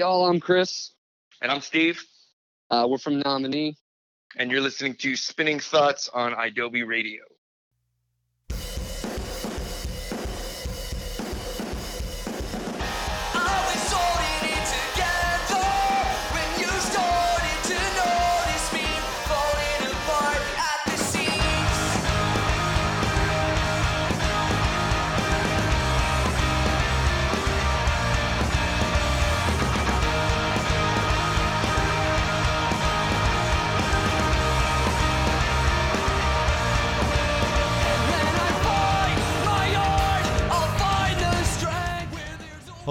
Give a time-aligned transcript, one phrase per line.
[0.00, 0.92] Y'all, I'm Chris.
[1.42, 2.02] And I'm Steve,
[2.70, 3.76] Uh, we're from Nominee.
[4.38, 7.20] and you're listening to Spinning Thoughts on idobi Radio.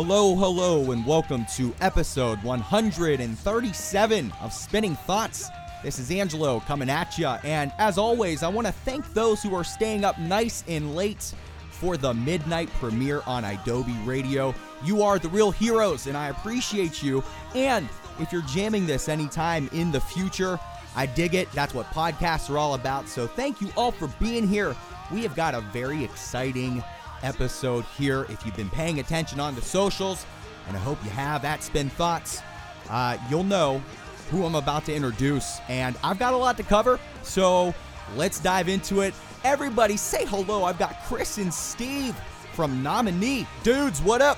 [0.02, 5.50] Hello, hello, and welcome to episode 137 of Spinning Thoughts.
[5.83, 9.53] This is Angelo coming at you, and as always, I want to thank those who
[9.53, 11.33] are staying up nice and late
[11.69, 14.56] for the midnight premiere on idobi Radio.
[14.86, 17.22] You are the real heroes, and I appreciate you.
[17.53, 17.89] And
[18.22, 20.58] if you're jamming this anytime in the future,
[20.95, 21.52] I dig it.
[21.52, 23.09] That's what podcasts are all about.
[23.09, 24.78] So thank you all for being here.
[25.11, 26.81] We have got a very exciting
[27.23, 28.25] episode here.
[28.30, 30.25] If you've been paying attention on the socials,
[30.67, 32.42] and I hope you have at Spin Thoughts,
[32.89, 33.81] uh, you'll know
[34.30, 35.59] who I'm about to introduce.
[35.67, 37.73] And I've got a lot to cover, so
[38.16, 39.14] let's dive into it.
[39.44, 40.64] Everybody say hello.
[40.64, 42.16] I've got Chris and Steve
[42.53, 43.47] from Nominee.
[43.64, 44.38] Dudes, what up?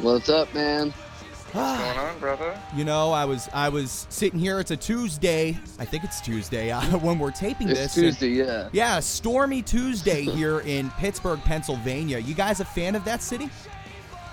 [0.00, 0.92] What's up, man?
[1.56, 2.60] What's going on, brother?
[2.74, 4.60] You know, I was I was sitting here.
[4.60, 5.58] It's a Tuesday.
[5.78, 7.96] I think it's Tuesday uh, when we're taping It's this.
[7.96, 8.68] and- Tuesday, yeah.
[8.72, 12.18] yeah, stormy Tuesday here in Pittsburgh, Pennsylvania.
[12.18, 13.48] You guys a fan of that city?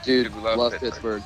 [0.03, 1.21] Dude, Dude, love love, Pittsburgh.
[1.21, 1.23] Pittsburgh.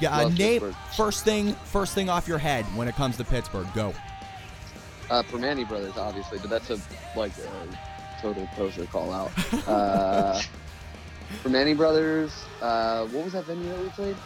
[0.00, 0.74] Yeah, uh, Love name Pittsburgh.
[0.96, 3.66] first thing first thing off your head when it comes to Pittsburgh.
[3.74, 3.94] Go.
[5.08, 6.78] Uh, Primanti Brothers, obviously, but that's a
[7.16, 9.30] like a total poser call out.
[9.68, 10.40] Uh,
[11.42, 12.32] Primanti Brothers.
[12.60, 14.16] Uh, what was that venue that we played?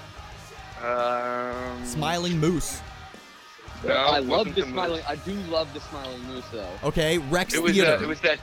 [0.83, 2.81] Um, Smiling Moose.
[3.85, 4.75] No, I love wasn't the the Moose.
[4.75, 5.03] smiling.
[5.09, 6.69] I do love the smiling moose, though.
[6.85, 7.93] Okay, Rex It was, Theater.
[7.97, 8.39] uh, it was that.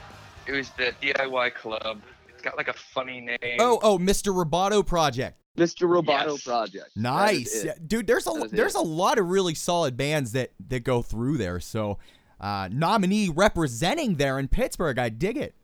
[0.46, 2.00] It was the DIY club.
[2.28, 3.58] It's got like a funny name.
[3.60, 4.32] oh, oh, Mr.
[4.34, 5.36] Roboto Project.
[5.56, 5.88] Mr.
[5.88, 6.42] Roboto Yes.
[6.44, 6.88] Project.
[6.96, 7.64] Nice.
[7.64, 8.06] Yeah, dude.
[8.06, 8.78] There's a there's it.
[8.80, 11.58] a lot of really solid bands that that go through there.
[11.60, 11.98] So,
[12.40, 14.98] uh, nominee representing there in Pittsburgh.
[14.98, 15.54] I dig it.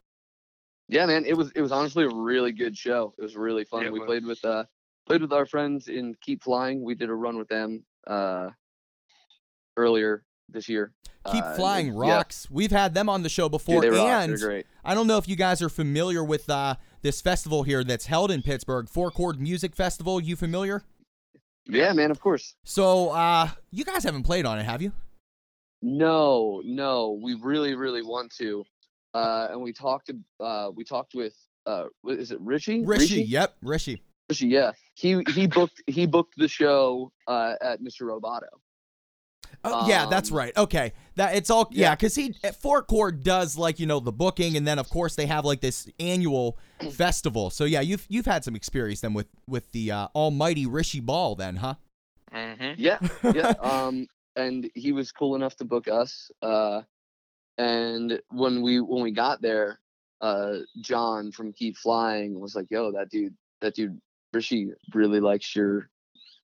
[0.88, 3.14] Yeah, man, it was it was honestly a really good show.
[3.18, 3.82] It was really fun.
[3.82, 4.06] Yeah, it we was.
[4.06, 4.64] played with uh
[5.06, 6.82] played with our friends in Keep Flying.
[6.82, 8.50] We did a run with them uh
[9.76, 10.92] earlier this year.
[11.32, 12.48] Keep Uh, and flying yeah, rocks.
[12.50, 14.64] We've had them on the show dude, before, they and.
[14.84, 18.30] I don't know if you guys are familiar with uh, this festival here that's held
[18.30, 20.20] in Pittsburgh, Four Chord Music Festival.
[20.20, 20.82] You familiar?
[21.66, 22.56] Yeah, man, of course.
[22.64, 24.92] So, uh, you guys haven't played on it, have you?
[25.80, 28.64] No, no, we really, really want to.
[29.14, 30.10] Uh, and we talked
[30.40, 31.34] uh we talked with
[31.66, 32.84] uh is it Richie?
[32.84, 33.92] Rishi, yep, Rishi.
[33.92, 34.72] Richie, yeah.
[34.94, 38.02] He he booked he booked the show uh at Mr.
[38.02, 38.48] Roboto.
[39.62, 40.56] Oh, yeah, that's Um, right.
[40.56, 41.94] Okay, that it's all yeah, yeah.
[41.94, 45.14] because he at Four Chord does like you know the booking, and then of course
[45.14, 46.58] they have like this annual
[46.92, 47.50] festival.
[47.50, 51.34] So yeah, you've you've had some experience then with with the uh, Almighty Rishi Ball,
[51.36, 51.74] then, huh?
[52.32, 52.74] Mm-hmm.
[52.78, 52.98] Yeah,
[53.32, 53.50] yeah.
[53.60, 54.06] um,
[54.36, 56.30] and he was cool enough to book us.
[56.42, 56.82] Uh,
[57.56, 59.78] and when we when we got there,
[60.20, 64.00] uh, John from Keep Flying was like, "Yo, that dude, that dude,
[64.34, 65.88] Rishi really likes your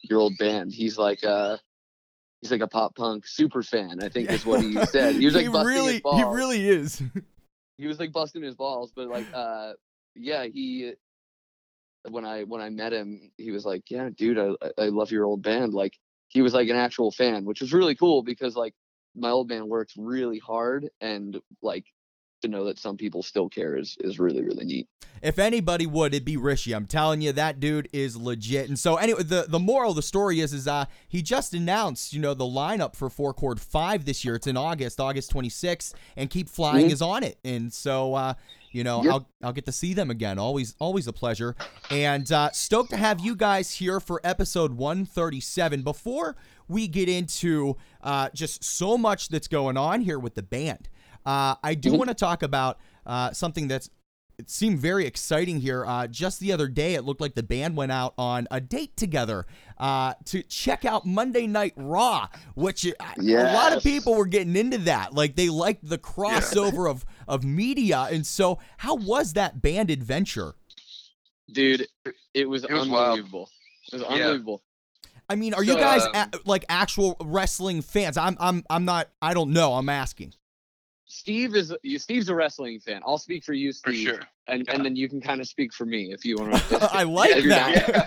[0.02, 0.72] your old band.
[0.72, 1.56] He's like uh."
[2.42, 5.16] He's like a pop punk super fan, I think is what he said.
[5.16, 6.16] He was like busting really his balls.
[6.16, 7.02] he really is.
[7.76, 9.74] he was like busting his balls, but like uh
[10.14, 10.94] yeah, he
[12.08, 15.24] when I when I met him, he was like, "Yeah, dude, I I- love your
[15.26, 15.98] old band." Like
[16.28, 18.74] he was like an actual fan, which was really cool because like
[19.14, 21.84] my old band works really hard and like
[22.40, 24.88] to know that some people still care is is really really neat.
[25.22, 26.72] If anybody would, it'd be Rishi.
[26.72, 28.68] I'm telling you, that dude is legit.
[28.70, 32.14] And so, anyway, the the moral of the story is, is uh, he just announced,
[32.14, 34.34] you know, the lineup for Four Chord Five this year.
[34.36, 36.92] It's in August, August 26th, and Keep Flying Mhm.
[36.92, 37.36] is on it.
[37.44, 38.32] And so, uh,
[38.72, 39.12] you know, Yep.
[39.12, 40.38] I'll I'll get to see them again.
[40.38, 41.54] Always, always a pleasure.
[41.90, 45.82] And uh, stoked to have you guys here for episode 137.
[45.82, 46.36] Before
[46.68, 50.88] we get into uh, just so much that's going on here with the band,
[51.26, 51.98] uh, I do Mhm.
[51.98, 53.90] want to talk about uh, something that's
[54.38, 55.84] it seemed very exciting here.
[55.84, 58.96] Uh, just the other day, it looked like the band went out on a date
[58.96, 59.44] together
[59.76, 64.56] uh, to check out Monday Night Raw, which uh, a lot of people were getting
[64.56, 65.12] into that.
[65.12, 70.54] Like they liked the crossover of of media, and so how was that band adventure?
[71.52, 71.86] Dude,
[72.32, 73.18] it was, It was wild.
[73.18, 73.50] unbelievable.
[73.92, 74.56] It was Yeah.
[75.28, 78.16] I mean, are you guys um, a- like actual wrestling fans?
[78.16, 79.10] I'm I'm I'm not.
[79.20, 79.74] I don't know.
[79.74, 80.32] I'm asking.
[81.10, 81.98] Steve is you.
[81.98, 83.02] Steve's a wrestling fan.
[83.04, 84.20] I'll speak for you, For Steve, sure.
[84.46, 84.74] and Yeah.
[84.74, 86.78] and then you can kind of speak for me if you want to.
[86.92, 87.88] I like Yeah, that.
[87.88, 88.06] Yeah.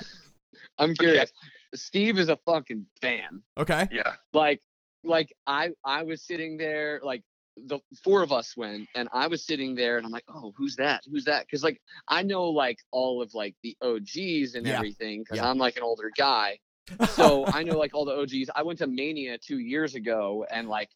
[0.79, 1.31] I'm curious.
[1.75, 3.41] Steve is a fucking fan.
[3.57, 3.87] Okay.
[3.91, 4.13] Yeah.
[4.31, 4.61] Like
[5.03, 7.23] like I I was sitting there like
[7.57, 10.75] the four of us went and I was sitting there and I'm like, oh, who's
[10.77, 11.03] that?
[11.11, 11.45] Who's that?
[11.45, 14.75] Because like I know like all of like the OGs and Yeah.
[14.77, 15.49] everything because Yeah.
[15.49, 16.57] I'm like an older guy.
[17.09, 18.49] so I know like all the OGs.
[18.55, 20.89] I went to Mania two years ago, and like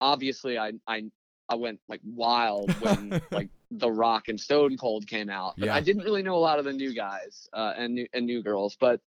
[0.00, 1.04] obviously I I
[1.48, 5.54] I went like wild when like The Rock and Stone Cold came out.
[5.58, 5.74] But Yeah.
[5.74, 8.42] I didn't really know a lot of the new guys uh, and new and new
[8.42, 9.00] girls, but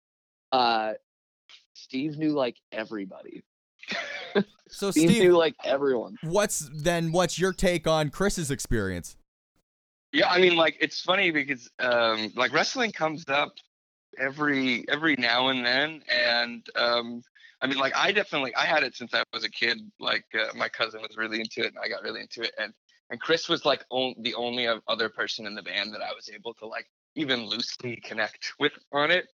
[0.53, 0.95] uh,
[1.75, 3.45] Steve knew like everybody.
[4.69, 6.17] So Steve, Steve, knew like everyone.
[6.23, 9.17] what's then what's your take on Chris's experience?
[10.11, 13.53] Yeah, I mean, like it's funny because um, like wrestling comes up
[14.19, 17.23] every every now and then, and um,
[17.65, 19.79] I mean, like I definitely I had it since I was a kid.
[19.99, 22.75] Like uh, my cousin was really into it, and I got really into it, and
[23.09, 26.29] and Chris was like on, the only other person in the band that I was
[26.29, 29.29] able to like even loosely connect with on it,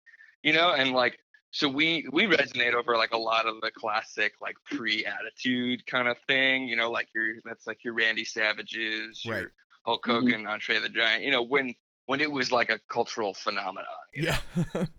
[0.43, 1.17] you know, and like
[1.49, 6.15] so we we resonate over like a lot of the classic like pre-attitude kind of
[6.27, 9.47] thing, you know, like your that's like your Randy Savages, your Right.
[9.87, 10.11] Hulk Mhm.
[10.11, 11.73] Hogan, Andre the Giant, you know, when
[12.09, 13.85] when it was like a cultural phenomenon.
[14.15, 14.39] Yeah.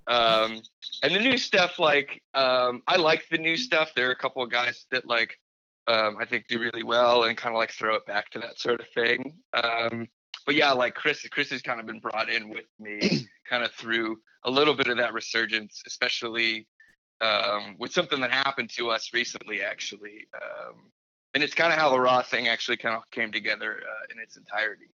[0.06, 0.62] Um,
[1.02, 3.90] and the new stuff, like um, I like the new stuff.
[3.96, 5.36] There are a couple of guys that like
[5.88, 8.60] um, I think do really well and kind of like throw it back to that
[8.60, 9.34] sort of thing.
[9.54, 10.06] Um,
[10.46, 13.72] but yeah, like Chris, Chris has kind of been brought in with me, kind of
[13.72, 16.68] through a little bit of that resurgence, especially
[17.20, 20.28] um, with something that happened to us recently, actually.
[20.34, 20.92] Um,
[21.34, 24.22] and it's kind of how the Raw thing actually kind of came together uh, in
[24.22, 24.90] its entirety.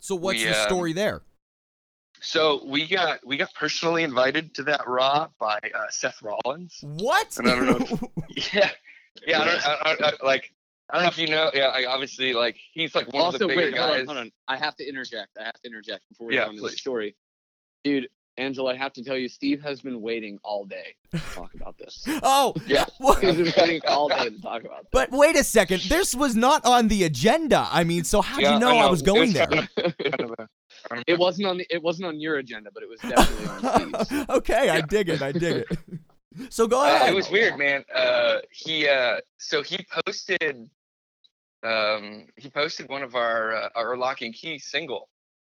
[0.00, 1.20] so what's We, the um, story there?
[2.20, 6.78] So we got we got personally invited to that Raw by uh, Seth Rollins.
[6.82, 7.36] What?
[7.38, 8.10] And I don't know
[8.52, 8.70] Yeah,
[9.26, 9.40] yeah.
[9.40, 10.52] I don't, I, I, I, like
[10.90, 11.50] I don't know if you know.
[11.54, 14.00] Yeah, like, obviously, like he's like one of the bigger wait, hold guys.
[14.00, 14.32] on, hold on.
[14.48, 15.36] I have to interject.
[15.40, 17.14] I have to interject before we Yeah, go into the story.
[17.84, 21.52] Dude, Angelo, I have to tell you, Steve has been waiting all day to talk
[21.54, 22.04] about this.
[22.22, 22.84] oh, Yeah.
[22.98, 23.22] what?
[23.22, 24.88] He's been waiting all day to talk about this.
[24.92, 25.82] But wait a second.
[25.82, 27.66] This was not on the agenda.
[27.70, 29.46] I mean, so how'd Yeah, you know I, was It going there?
[29.46, 30.46] kind of- kind of a- kind of
[31.06, 33.46] it wasn't on the it wasn't on your agenda, but it was definitely
[33.94, 34.28] on Steve's.
[34.30, 35.22] okay, I dig it.
[35.22, 35.78] I dig it.
[36.50, 37.08] So go Uh, ahead.
[37.10, 37.84] it was weird, man.
[37.92, 40.70] Uh, he uh, so he posted,
[41.64, 45.08] um, he posted one of our uh, our Lock and Key single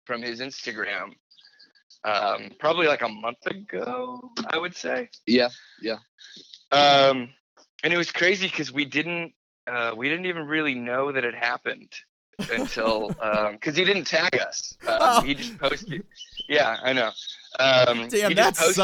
[0.04, 1.14] from his Instagram,
[2.04, 5.08] um, probably like a month ago, I would say.
[5.26, 5.48] Yeah,
[5.82, 5.96] yeah,
[6.70, 7.30] Um,
[7.82, 9.32] and it was crazy because we didn't
[9.66, 11.92] uh, we didn't even really know that it happened
[12.52, 14.76] until um because he didn't tag us.
[14.86, 15.20] Um, Oh.
[15.22, 16.04] He just posted.
[16.48, 17.10] Yeah, I know.
[17.58, 18.74] Um, Damn, that posted,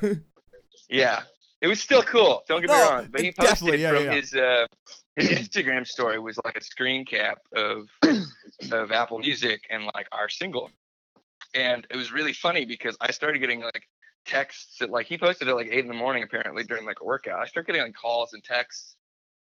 [0.00, 0.18] sucks.
[0.88, 1.22] Yeah,
[1.60, 2.42] it was still cool.
[2.46, 4.12] Don't get me wrong, but he posted yeah, from yeah.
[4.12, 4.66] his uh,
[5.16, 7.88] his Instagram story was like a screen cap of
[8.70, 10.70] of Apple Music and like our single,
[11.54, 13.82] and it was really funny because I started getting like
[14.26, 17.04] texts at like he posted at like eight in the morning apparently during like a
[17.04, 17.40] workout.
[17.40, 18.96] I started getting like calls and texts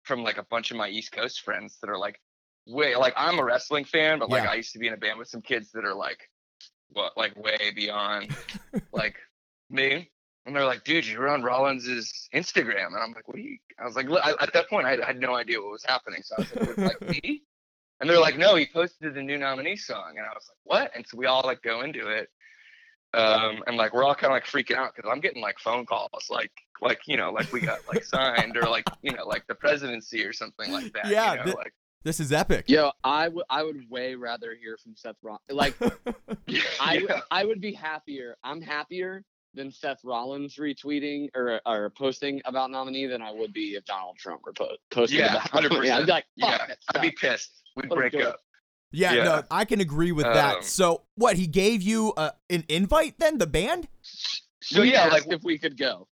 [0.04, 2.20] from like a bunch of my East Coast friends that are like
[2.68, 4.52] way like I'm a wrestling fan, but like Yeah.
[4.52, 6.20] I used to be in a band with some kids that are like
[6.90, 8.36] what like way beyond
[8.92, 9.16] like
[9.70, 10.10] me.
[10.46, 12.88] And they're like, dude, you were on Rollins's Instagram.
[12.88, 13.58] And I'm like, what are you?
[13.80, 16.22] I was like, I, at that point, I, I had no idea what was happening.
[16.24, 17.44] So I was like, like me?
[18.00, 20.16] And they're like, no, he posted the new nominee song.
[20.18, 20.92] And I was like, what?
[20.96, 22.30] And so we all like go into it.
[23.14, 25.86] Um, and like, we're all kind of like freaking out because I'm getting like phone
[25.86, 26.52] calls, like,
[26.82, 30.26] like, you know, like we got like signed or like, you know, like the presidency
[30.26, 31.08] or something like that.
[31.10, 32.66] Yeah, You know, th- like, this is epic.
[32.68, 35.42] yo, I would I would way rather hear from Seth Rollins.
[35.50, 35.76] Like
[36.80, 37.22] I yeah.
[37.30, 38.36] I would be happier.
[38.44, 43.76] I'm happier than Seth Rollins retweeting or or posting about nominee than I would be
[43.76, 45.70] if Donald Trump were po- posting Yeah, about 100%.
[45.72, 45.90] nominee.
[45.92, 47.52] I'd be like, fuck, yeah, I'd be pissed.
[47.76, 48.40] We'd Let him break up.
[48.94, 49.24] Yeah, Yeah.
[49.24, 50.56] no, I can agree with that.
[50.58, 53.38] Um, So, what he gave you uh, an invite then?
[53.38, 53.88] The band?
[54.62, 56.08] So He yeah, asked like if we could go.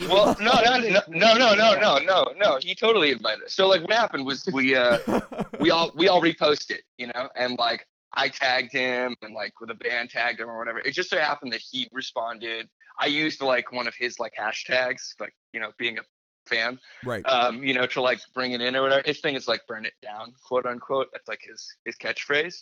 [0.00, 2.58] Well, no, no, no, no, no, no, no, no, no.
[2.60, 3.54] He totally invited us.
[3.54, 4.98] So like, what happened was we uh
[5.60, 9.70] we all we all reposted, you know, and like I tagged him and like with
[9.70, 10.80] a band tagged him or whatever.
[10.80, 12.68] It just so happened that he responded.
[12.98, 16.02] I used like one of his like hashtags, like you know, being a
[16.48, 17.24] fan, right.
[17.26, 19.02] um, you know, to like bring it in or whatever.
[19.04, 21.08] His thing is like burn it down, quote unquote.
[21.12, 22.58] That's like his his catchphrase.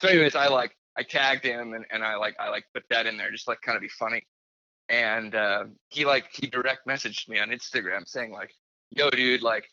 [0.00, 3.06] So, anyways, I like I tagged him and, and I like I like put that
[3.06, 4.26] in there just like kind of be funny.
[4.90, 8.52] And uh, he like he direct messaged me on Instagram saying like,
[8.90, 9.70] "Yo, dude, like,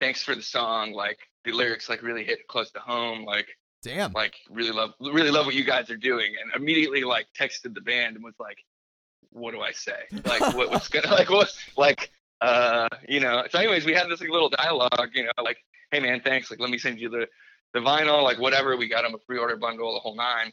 [0.00, 0.92] thanks for the song.
[0.92, 3.24] Like, the lyrics like really hit close to home.
[3.24, 3.48] Like,
[3.82, 4.12] Damn.
[4.12, 7.80] like really love really love what you guys are doing." And immediately like texted the
[7.80, 8.58] band and was like,
[9.30, 10.04] "What do I say?
[10.24, 14.20] Like, what, what's gonna like what like uh you know?" So, anyways, we had this
[14.20, 15.10] like little dialogue.
[15.12, 15.58] You know, like,
[15.90, 16.52] "Hey man, thanks.
[16.52, 17.26] Like, let me send you the
[17.74, 18.76] the vinyl, like whatever.
[18.76, 20.52] We got him a pre-order bundle, the whole nine."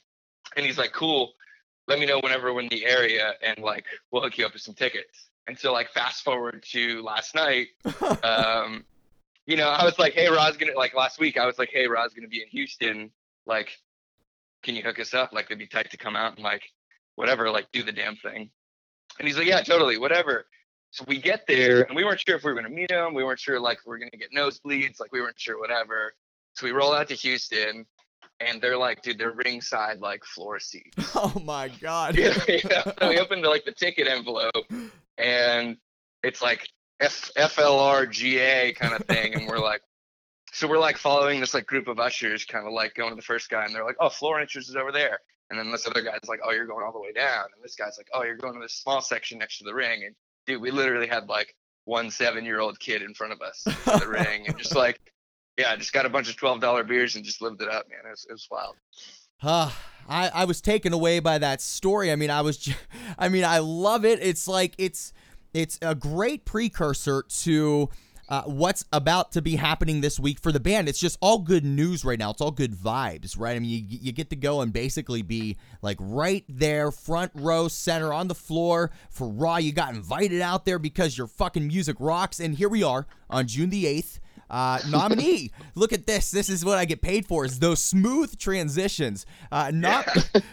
[0.58, 1.32] And he's like, "Cool."
[1.88, 4.62] Let me know whenever we're in the area, and like we'll hook you up with
[4.62, 5.30] some tickets.
[5.48, 7.68] And so like fast forward to last night,
[8.24, 8.86] um,
[9.46, 11.38] you know, I was like, hey, Rod's gonna like last week.
[11.38, 13.12] I was like, hey, Rod's gonna be in Houston.
[13.46, 13.70] Like,
[14.64, 15.34] can you hook us up?
[15.34, 16.64] Like, they'd be tight to come out and like
[17.16, 18.50] whatever, like do the damn thing.
[19.20, 20.46] And he's like, yeah, totally, whatever.
[20.92, 23.14] So we get there, and we weren't sure if we were gonna meet him.
[23.14, 25.00] We weren't sure like we are gonna get nosebleeds.
[25.00, 26.14] Like we weren't sure whatever.
[26.54, 27.86] So we roll out to Houston,
[28.40, 31.12] and they're like, dude, they're ringside like floor seats.
[31.16, 32.18] oh my god.
[32.18, 34.66] you know, so we opened the, like the ticket envelope,
[35.18, 35.78] and
[36.24, 36.68] it's like
[37.00, 39.82] F- FLRGA kind of thing, and we're like,
[40.52, 43.22] so we're like following this like group of ushers, kind of like going to the
[43.22, 46.02] first guy, and they're like, oh, floor entrance is over there, and then this other
[46.02, 48.38] guy's like, oh, you're going all the way down, and this guy's like, oh, you're
[48.38, 51.56] going to this small section next to the ring, and dude, we literally had like
[51.86, 55.00] one seven-year-old kid in front of us in the ring, and just like,
[55.58, 57.88] yeah, I just got a bunch of twelve dollar beers and just lived it up,
[57.90, 58.00] man.
[58.06, 58.76] It was, it was wild.
[59.42, 59.72] Uh,
[60.10, 62.12] I, I was taken away by that story.
[62.12, 62.70] I mean, I was,
[63.18, 64.20] I mean, I love it.
[64.22, 65.14] It's like it's
[65.54, 67.90] it's a great precursor to
[68.30, 70.90] uh, what's about to be happening this week for the band.
[70.90, 72.32] It's just all good news right now.
[72.32, 73.56] It's all good vibes, right?
[73.56, 77.68] I mean, you, you get to go and basically be like right there, front row,
[77.68, 79.58] center on the floor for Raw.
[79.58, 83.48] You got invited out there because your fucking music rocks, and here we are on
[83.48, 84.20] June the eighth.
[84.50, 85.52] Uh, nominee.
[85.76, 86.32] Look at this.
[86.32, 87.46] This is what I get paid for.
[87.46, 89.26] Is those smooth transitions.
[89.52, 90.04] Uh, nom-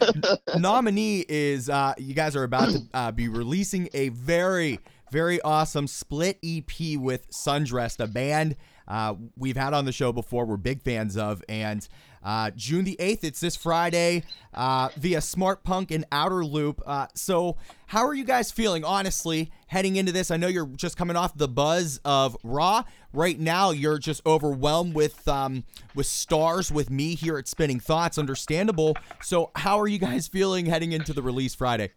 [0.56, 4.78] nominee is uh, you guys are about to uh, be releasing a very
[5.10, 8.56] very awesome split EP with Sundressed, a band
[8.90, 10.44] uh, we've had on the show before.
[10.44, 11.86] We're big fans of, and
[12.22, 13.24] uh, June the eighth.
[13.24, 16.82] It's this Friday uh, via Smart Punk and Outer Loop.
[16.84, 17.56] Uh, so,
[17.86, 20.30] how are you guys feeling, honestly, heading into this?
[20.30, 22.82] I know you're just coming off the buzz of Raw.
[23.12, 25.64] Right now, you're just overwhelmed with um,
[25.94, 28.18] with stars with me here at Spinning Thoughts.
[28.18, 28.96] Understandable.
[29.20, 31.90] So, how are you guys feeling heading into the release Friday?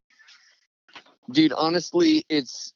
[1.31, 2.73] dude honestly it's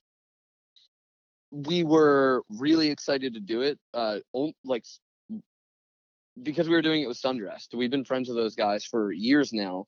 [1.51, 4.17] we were really excited to do it uh
[4.63, 4.85] like
[6.43, 9.51] because we were doing it with sundressed we've been friends with those guys for years
[9.51, 9.85] now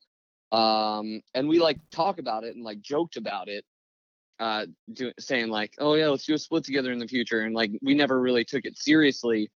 [0.52, 3.64] um and we like talk about it and like joked about it
[4.40, 7.54] uh do, saying like oh yeah let's do a split together in the future and
[7.54, 9.50] like we never really took it seriously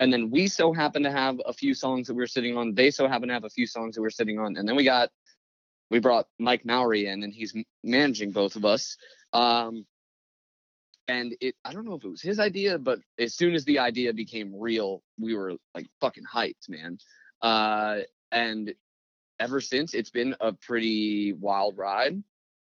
[0.00, 2.74] and then we so happened to have a few songs that we were sitting on
[2.74, 4.76] they so happened to have a few songs that we were sitting on and then
[4.76, 5.10] we got
[5.90, 8.96] we brought Mike Mowery in, and he's managing both of us.
[9.32, 9.86] Um,
[11.06, 13.78] and it, I don't know if it was his idea, but as soon as the
[13.78, 16.98] idea became real, we were like fucking hyped, man.
[17.40, 18.74] Uh, and
[19.40, 22.22] ever since, it's been a pretty wild ride.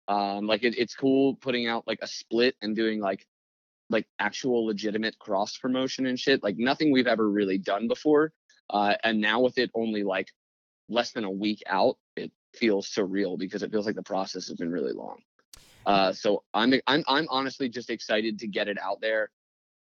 [0.09, 3.27] Um, like it, it's cool putting out like a split and doing like
[3.89, 6.43] like actual legitimate cross promotion and shit.
[6.43, 8.33] Like nothing we've ever really done before.
[8.69, 10.29] Uh, and now with it only like
[10.89, 14.57] less than a week out, it feels surreal because it feels like the process has
[14.57, 15.19] been really long.
[15.85, 19.31] Uh, so I'm I'm I'm honestly just excited to get it out there,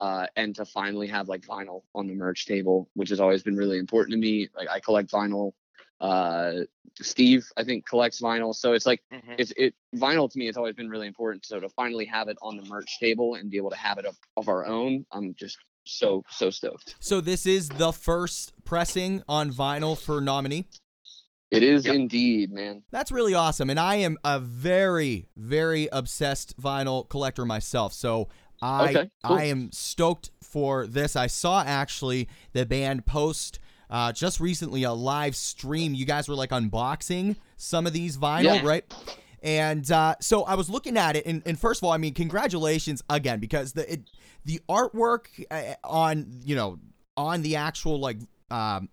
[0.01, 3.57] uh, and to finally have like vinyl on the merch table, which has always been
[3.57, 4.49] really important to me.
[4.57, 5.53] Like I collect vinyl.
[6.01, 6.65] Uh,
[7.01, 9.35] Steve I think collects vinyl, so it's like Mhm.
[9.39, 11.45] it's it vinyl to me has always been really important.
[11.47, 14.07] So to finally have it on the merch table and be able to have it
[14.07, 16.97] of, of our own, I'm just so so stoked.
[17.01, 20.67] So this is the first pressing on vinyl for nominee.
[21.51, 21.95] It is Yep.
[21.95, 22.83] indeed, man.
[22.91, 23.71] That's really awesome.
[23.71, 27.93] And I am a very, very obsessed vinyl collector myself.
[27.93, 28.29] So
[28.63, 29.37] I Okay, cool.
[29.37, 31.17] I am stoked for this.
[31.17, 33.59] I saw actually the band post
[33.91, 35.95] uh, just recently a live stream.
[35.95, 38.67] You guys were like unboxing some of these vinyl, Yeah.
[38.67, 38.95] right?
[39.43, 42.13] And uh, so I was looking at it, and, and first of all, I mean,
[42.15, 44.03] congratulations again because the it,
[44.45, 46.79] the artwork uh, on you know
[47.17, 48.19] on the actual like
[48.51, 48.91] um,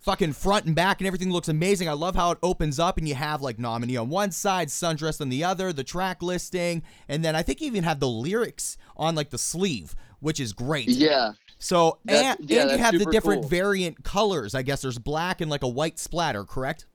[0.00, 1.88] fucking front and back and everything looks amazing.
[1.88, 5.20] I love how it opens up and you have like nominee on one side, sundress
[5.20, 8.76] on the other, the track listing, and then I think you even have the lyrics
[8.96, 10.88] on like the sleeve, which is great.
[10.88, 13.48] Yeah, So That's- and, yeah, and you have the different cool.
[13.50, 14.54] variant colors.
[14.54, 16.86] I guess there's black and like a white splatter, correct?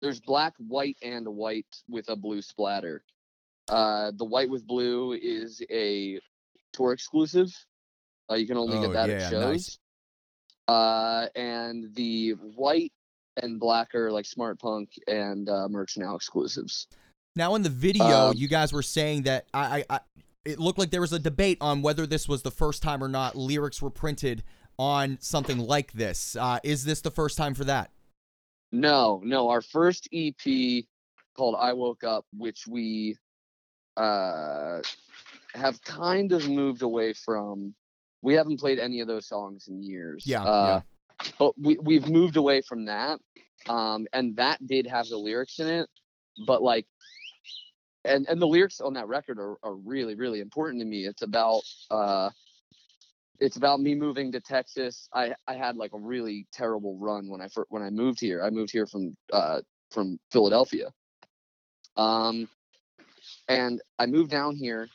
[0.00, 3.02] there's black, white, and white with a blue splatter.
[3.68, 6.20] Uh, the white with blue is a
[6.72, 7.48] tour exclusive.
[8.30, 9.64] Uh, you can only Oh, get that yeah, at nice.
[9.64, 9.78] shows.
[10.68, 12.92] Uh, and the white
[13.42, 16.86] and black are like Smart Punk and uh, Merch Now exclusives.
[17.34, 20.00] Now in the video, Um, you guys were saying that I, I, I
[20.48, 23.08] it looked like there was a debate on whether this was the first time or
[23.08, 24.42] not lyrics were printed
[24.78, 26.36] on something like this.
[26.36, 27.90] Uh, is this the first time for that?
[28.72, 30.84] No, no, our first EP
[31.36, 33.16] called I Woke Up, which we
[33.96, 34.80] uh,
[35.54, 37.74] have kind of moved away from.
[38.22, 40.24] We haven't played any of those songs in years.
[40.26, 40.80] Yeah, Uh,
[41.38, 43.20] But we, we've moved away from that.
[43.68, 45.88] Um, and that did have the lyrics in it.
[46.46, 46.86] but like
[48.04, 51.06] and and the lyrics on that record are, are really really important to me.
[51.06, 52.30] It's about uh
[53.40, 55.08] it's about me moving to texas.
[55.14, 58.42] I i had like a really terrible run when i fir- when i moved here.
[58.42, 60.90] I moved here from uh from philadelphia.
[61.96, 62.48] Um
[63.48, 64.88] and i moved down here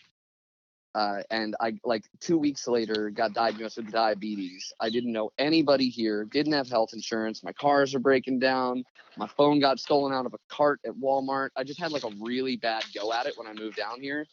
[0.95, 4.71] uh, and I like two weeks later got diagnosed with diabetes.
[4.79, 7.43] I didn't know anybody here, didn't have health insurance.
[7.43, 8.83] My cars are breaking down.
[9.17, 11.50] My phone got stolen out of a cart at Walmart.
[11.55, 14.27] I just had like a really bad go at it when I moved down here.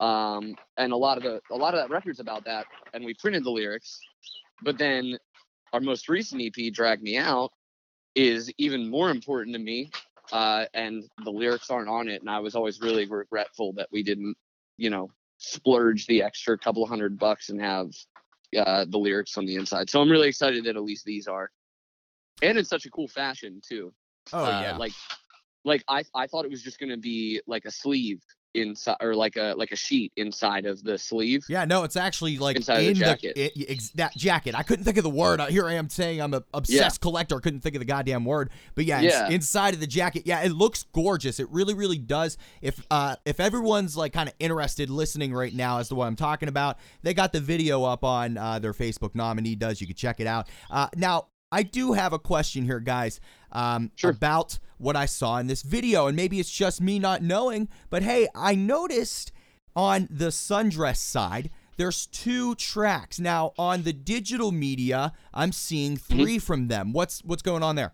[0.00, 2.66] Um, and a lot of the a lot of that record's about that.
[2.92, 4.00] And we printed the lyrics,
[4.62, 5.16] but then
[5.72, 7.52] our most recent EP, "Drag Me Out,"
[8.16, 9.90] is even more important to me.
[10.32, 14.02] Uh, and the lyrics aren't on it, and I was always really regretful that we
[14.02, 14.36] didn't,
[14.76, 17.90] you know, splurge the extra couple hundred bucks and have
[18.56, 19.90] uh, the lyrics on the inside.
[19.90, 21.50] So I'm really excited that at least these are,
[22.42, 23.92] and in such a cool fashion too.
[24.32, 24.76] Oh Uh, yeah.
[24.76, 24.94] like
[25.64, 28.22] like I I thought it was just gonna be like a sleeve
[28.56, 31.44] inside or like a like a sheet inside of the sleeve.
[31.48, 33.32] Yeah, no, it's actually like Inside of the jacket.
[33.36, 34.54] i- i- ex- that jacket.
[34.54, 35.40] I couldn't think of the word.
[35.40, 37.38] Uh, Here I am saying I'm a obsessed collector.
[37.40, 38.50] Couldn't think of the goddamn word.
[38.74, 39.28] But yeah, Yeah.
[39.28, 41.38] inside of the jacket, yeah, it looks gorgeous.
[41.38, 42.38] It really, really does.
[42.62, 46.16] If uh, if everyone's like kind of interested listening right now as to what I'm
[46.16, 49.14] talking about, they got the video up on uh, their Facebook.
[49.14, 49.80] Nominee does.
[49.80, 50.48] You can check it out.
[50.70, 51.28] Uh, now.
[51.56, 53.18] I do have a question here, guys,
[53.50, 54.10] um, Sure.
[54.10, 57.68] about what I saw in this video, and maybe it's just me not knowing.
[57.88, 59.32] But hey, I noticed
[59.74, 66.38] on the sundress side there's two tracks now on the digital media i'm seeing 3
[66.38, 67.92] from them what's what's going on there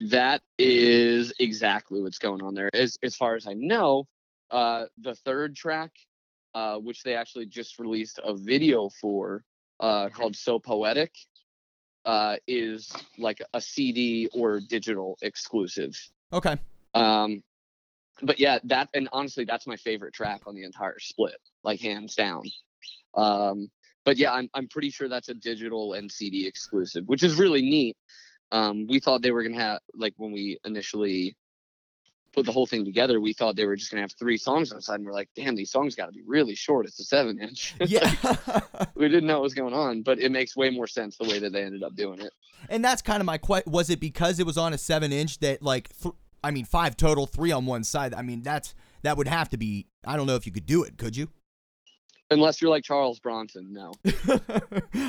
[0.00, 2.70] That is exactly what's going on there.
[2.74, 4.08] As as far as I know,
[4.50, 5.92] uh, the third track,
[6.54, 9.44] uh, which they actually just released a video for,
[9.78, 11.12] uh, called "So Poetic,"
[12.04, 15.94] uh, is like a CD or digital exclusive.
[16.32, 16.56] okay
[16.94, 17.42] Um,
[18.22, 22.14] but yeah, that and honestly, that's my favorite track on the entire split, like hands
[22.14, 22.42] down.
[23.14, 23.70] Um,
[24.04, 27.62] but yeah, I'm I'm pretty sure that's a digital and CD exclusive, which is really
[27.62, 27.96] neat.
[28.52, 31.36] Um, we thought they were gonna have like when we initially
[32.32, 34.78] put the whole thing together, we thought they were just gonna have three songs on
[34.78, 36.86] the side, and we're like, damn, these songs got to be really short.
[36.86, 37.74] It's a seven inch.
[37.86, 38.14] yeah
[38.94, 41.38] we didn't know what was going on, but it makes way more sense the way
[41.38, 42.32] that they ended up doing it.
[42.68, 45.38] and that's kind of my question was it because it was on a 7 inch
[45.40, 46.14] that like th-
[46.44, 49.56] i mean five total three on one side i mean that's that would have to
[49.56, 51.28] be i don't know if you could do it could you
[52.30, 53.92] Unless you're like Charles Bronson, no.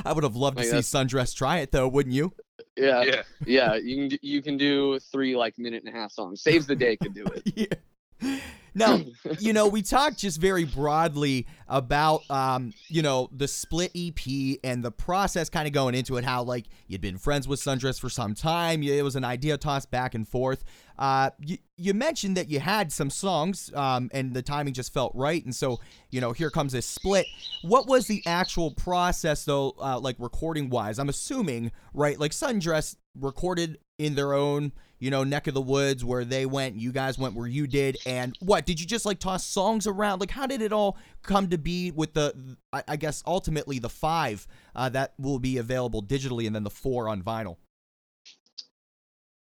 [0.06, 2.34] i would have loved to Like, see sundress try it though wouldn't you
[2.76, 3.22] Yeah, yeah.
[3.46, 3.76] yeah.
[3.76, 6.42] You can you can do three like minute and a half songs.
[6.42, 7.44] Saves the day could do it.
[7.56, 7.78] yeah.
[8.74, 9.02] Now,
[9.40, 14.82] you know, we talked just very broadly about, um, you know, the split EP and
[14.82, 18.10] the process kind of going into it, how, like, you'd been friends with Sundress for
[18.10, 18.82] some time.
[18.82, 20.64] It was an idea tossed back and forth.
[20.98, 25.12] Uh, you, you mentioned that you had some songs um, and the timing just felt
[25.16, 25.44] right.
[25.44, 27.26] And so, you know, here comes this split.
[27.64, 30.98] What was the actual process, though, uh, like recording wise?
[30.98, 32.18] I'm assuming, right?
[32.18, 34.72] Like, Sundress recorded in their own
[35.02, 37.98] you know, neck of the woods where they went, you guys went where you did,
[38.06, 40.20] and what did you just like toss songs around?
[40.20, 43.90] Like, how did it all come to be with the, I, I guess ultimately the
[43.90, 47.58] five uh, that will be available digitally, and then the four on vinyl?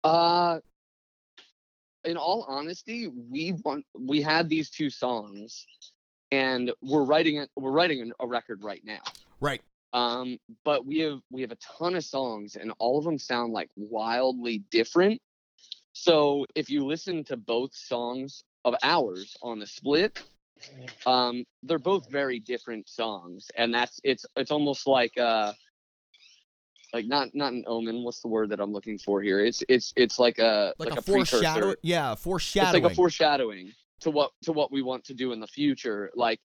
[0.04, 0.60] Uh,
[2.04, 5.66] in all honesty, we want we had these two songs,
[6.32, 7.50] and we're writing it.
[7.56, 9.00] We're writing a record right now.
[9.40, 9.62] Right.
[9.94, 13.54] Um, but we have we have a ton of songs, and all of them sound
[13.54, 15.22] like wildly different.
[16.06, 20.22] So if you listen to both songs of ours on the split,
[21.06, 25.54] um, they're both very different songs, and that's it's it's almost like uh
[26.94, 28.04] like not not an omen.
[28.04, 29.40] What's the word that I'm looking for here?
[29.40, 31.38] It's it's it's like a Like, like, a, a, precursor.
[31.38, 31.76] foreshadow.
[31.82, 32.12] Yeah,
[32.74, 36.12] It's like a foreshadowing to what to what we want to do in the future.
[36.14, 36.42] Like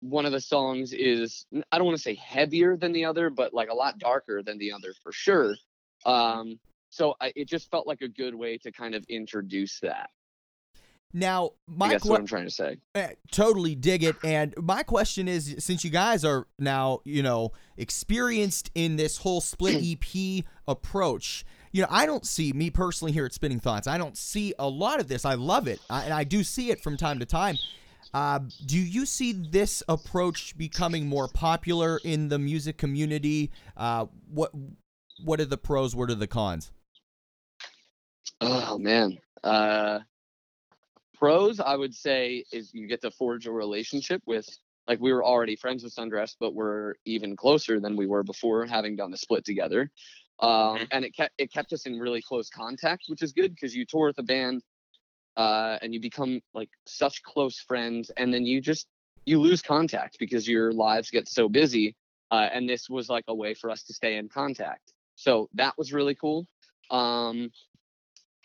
[0.00, 3.54] one of the songs is I don't want to say heavier than the other, but
[3.54, 5.56] like a lot darker than the other for sure.
[6.04, 6.60] Um,
[6.90, 10.10] so I, it just felt like a good way to kind of introduce that.
[11.12, 12.78] now, my guess que- what I'm trying to say.
[12.94, 14.16] Eh, totally dig it.
[14.24, 19.40] And my question is since you guys are now, you know, experienced in this whole
[19.40, 23.86] split EP approach, you know, I don't see me personally here at Spinning Thoughts.
[23.86, 25.24] I don't see a lot of this.
[25.24, 25.80] I love it.
[25.90, 27.56] I, and I do see it from time to time.
[28.14, 33.50] Uh, do you see this approach becoming more popular in the music community?
[33.76, 34.50] Uh, what
[35.24, 35.94] what are the pros?
[35.94, 36.72] What are the cons?
[38.40, 39.18] Oh man.
[39.42, 40.00] Uh
[41.14, 44.48] pros I would say is you get to forge a relationship with
[44.86, 48.64] like we were already friends with Sundress, but we're even closer than we were before
[48.66, 49.90] having done the split together.
[50.40, 50.88] Um Mhm.
[50.92, 53.84] and it kept it kept us in really close contact, which is good because you
[53.84, 54.62] tour with a band
[55.36, 58.86] uh, and you become like such close friends, and then you just
[59.24, 61.94] you lose contact because your lives get so busy.
[62.30, 64.92] Uh, and this was like a way for us to stay in contact.
[65.16, 66.46] So that was really cool.
[66.90, 67.50] Um,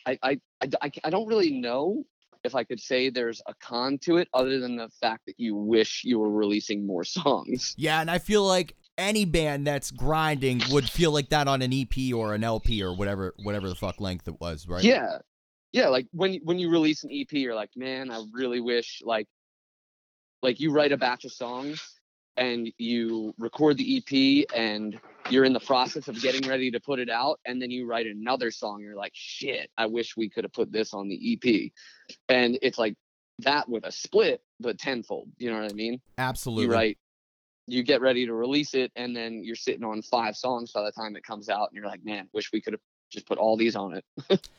[0.06, 2.04] I, I, I, I don't really know
[2.44, 5.56] if I could say there's a con to it other than the fact that you
[5.56, 7.74] wish you were releasing more songs.
[7.78, 11.74] Yeah, and I feel like any band that's grinding would feel like that on an
[11.74, 14.84] EP or an LP or whatever whatever the fuck length it was, right?
[14.84, 15.20] Yeah.
[15.72, 19.28] Yeah, like when when you release an EP, you're like, man, I really wish like
[20.44, 22.00] like you write a batch of songs
[22.38, 27.00] and you record the EP and you're in the process of getting ready to put
[27.00, 30.44] it out and then you write another song you're like shit i wish we could
[30.44, 31.72] have put this on the ep
[32.30, 32.96] and it's like
[33.40, 36.00] that with a split but tenfold you know what i mean?
[36.18, 36.66] Absolutely.
[36.66, 36.98] you write
[37.68, 40.92] you get ready to release it and then you're sitting on five songs by the
[40.92, 42.82] time it comes out and you're like man wish we could have
[43.12, 44.06] just put all these on it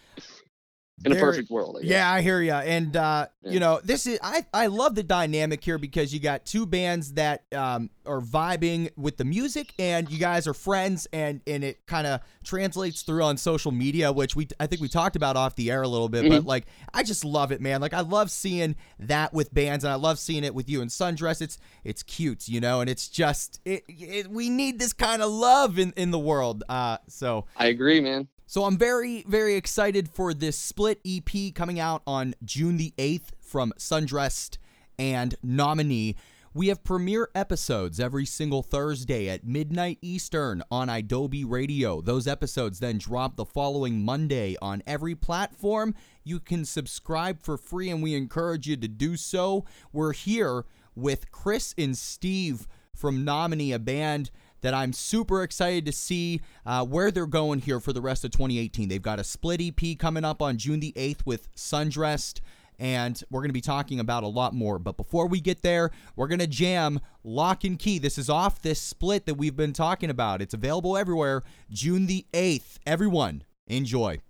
[1.04, 1.84] in a perfect world I.
[1.84, 2.52] Yeah, I hear you.
[2.52, 3.50] And uh, Yeah.
[3.52, 7.14] you know, this is I I love the dynamic here because you got two bands
[7.14, 11.84] that um are vibing with the music and you guys are friends and and it
[11.86, 15.56] kind of translates through on social media, which we I think we talked about off
[15.56, 17.80] the air a little bit, but like I just love it, man.
[17.80, 20.90] Like I love seeing that with bands and I love seeing it with you and
[20.90, 21.42] Sundress.
[21.42, 25.30] It's it's cute, you know, and it's just it, it we need this kind of
[25.30, 26.62] love in in the world.
[26.68, 31.80] Uh so i agree man so I'm very, very excited for this split EP coming
[31.80, 34.58] out on June the 8th from Sundressed
[34.98, 36.16] and Nominee.
[36.56, 42.00] We have premiere episodes every single Thursday at midnight Eastern on idobi Radio.
[42.00, 45.96] Those episodes then drop the following Monday on every platform.
[46.22, 49.64] You can subscribe for free, and we encourage you to do so.
[49.92, 54.30] We're here with Chris and Steve from Nominee, a band
[54.64, 58.30] that I'm super excited to see uh, where they're going here for the rest of
[58.30, 58.88] 2018.
[58.88, 62.40] They've got a split EP coming up on June the 8th with Sundressed,
[62.78, 64.78] and we're going to be talking about a lot more.
[64.78, 67.98] But before we get there, we're going to jam Lock and Key.
[67.98, 70.40] This is off this split that we've been talking about.
[70.40, 71.42] It's available everywhere.
[71.70, 72.78] June the 8th.
[72.86, 74.22] Everyone, enjoy.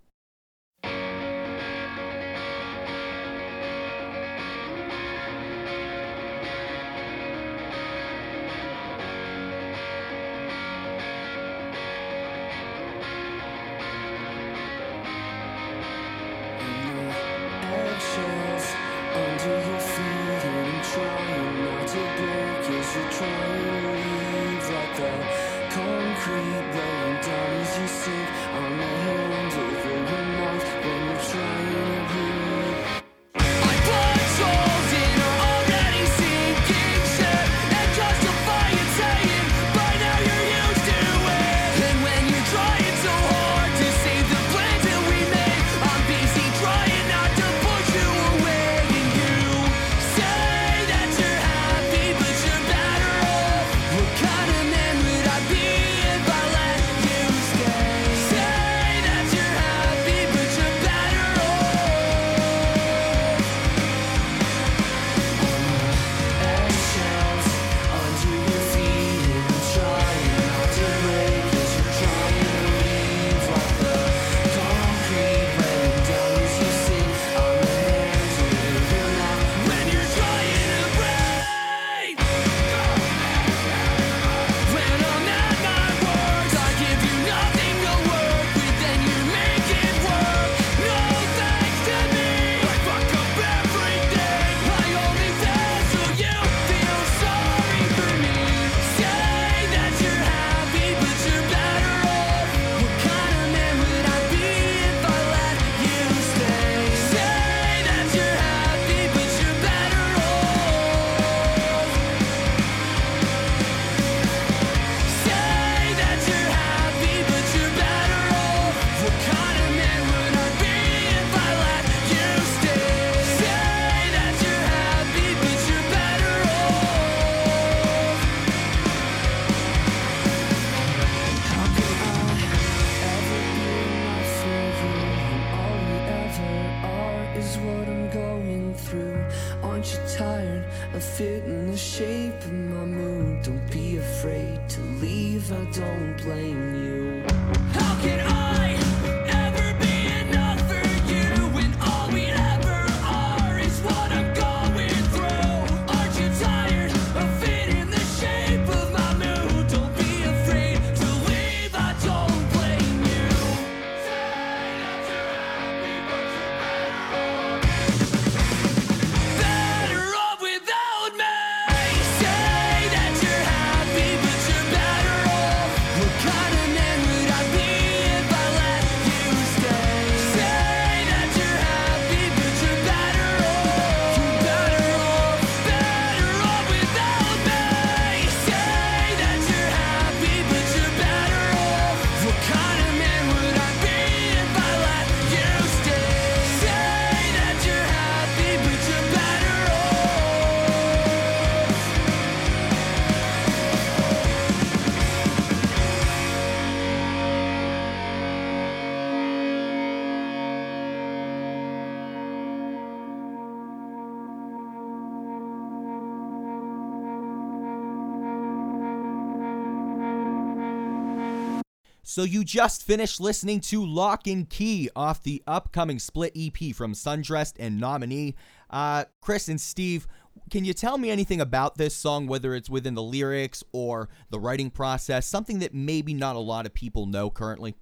[222.14, 226.94] So you just finished listening to Lock and Key off the upcoming split EP from
[226.94, 228.36] Sundressed and Nominee.
[228.70, 230.06] Uh, Chris and Steve,
[230.48, 234.38] can you tell me anything about this song, whether it's within the lyrics or the
[234.38, 237.74] writing process, something that maybe not a lot of people know currently?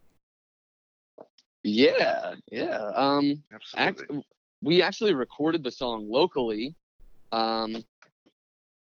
[1.63, 2.91] Yeah, yeah.
[2.95, 4.17] Um, Absolutely.
[4.17, 4.27] act,
[4.63, 6.75] we actually recorded the song locally.
[7.33, 7.85] Um,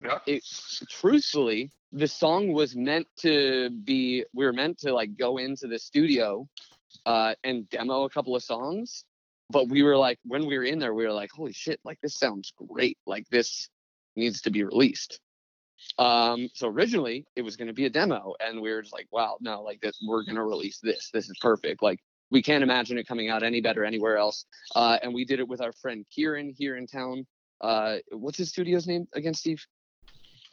[0.06, 0.18] yeah.
[0.26, 0.44] it
[0.88, 4.24] truthfully, the song was meant to be.
[4.34, 6.48] We were meant to like go into the studio,
[7.04, 9.04] uh, and demo a couple of songs.
[9.48, 12.00] But we were like, when we were in there, we were like, holy shit, like
[12.00, 12.98] this sounds great.
[13.06, 13.68] Like this
[14.16, 15.20] needs to be released.
[15.98, 19.06] Um, so originally it was going to be a demo, and we were just like,
[19.10, 21.10] wow, no, like this, we're going to release this.
[21.12, 21.82] This is perfect.
[21.82, 24.46] Like we can't imagine it coming out any better anywhere else.
[24.74, 27.26] Uh, and we did it with our friend Kieran here in town.
[27.60, 29.64] Uh, what's his studio's name again, Steve?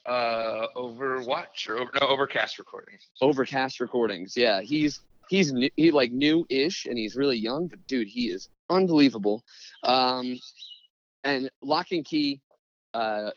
[0.06, 3.08] Uh, Overwatch or over, no Overcast recordings.
[3.22, 4.36] Overcast Recordings.
[4.36, 8.50] Yeah, he's he's new, he like new-ish and he's really young, but dude, he is
[8.70, 9.44] unbelievable.
[9.84, 10.40] Um,
[11.24, 12.42] and Lock and Key
[12.94, 13.32] uh,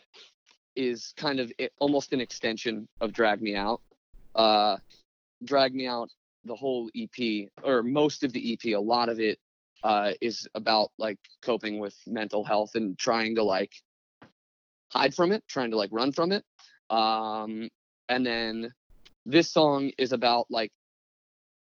[0.74, 3.80] is kind of it, almost an extension of Drag Me Out.
[4.34, 4.76] Uh,
[5.44, 6.10] Drag Me Out,
[6.44, 9.38] the whole EP or most of the EP, a lot of it
[9.84, 13.72] uh, is about like coping with mental health and trying to like
[14.88, 16.44] hide from it, trying to like run from it.
[16.90, 17.68] Um,
[18.08, 18.72] and then
[19.24, 20.70] this song is about like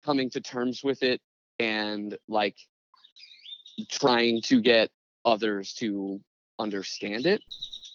[0.04, 1.20] coming to terms with it
[1.58, 2.56] and like
[3.90, 4.90] trying to get
[5.24, 6.20] others to
[6.58, 7.42] understand it.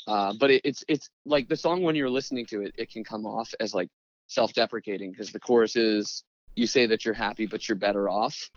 [0.08, 3.04] Uh, but it, it's it's like the song when you're listening to it, it can
[3.04, 3.90] come off as like
[4.28, 6.24] self-deprecating because the chorus is
[6.56, 8.50] you say that you're happy but you're better off.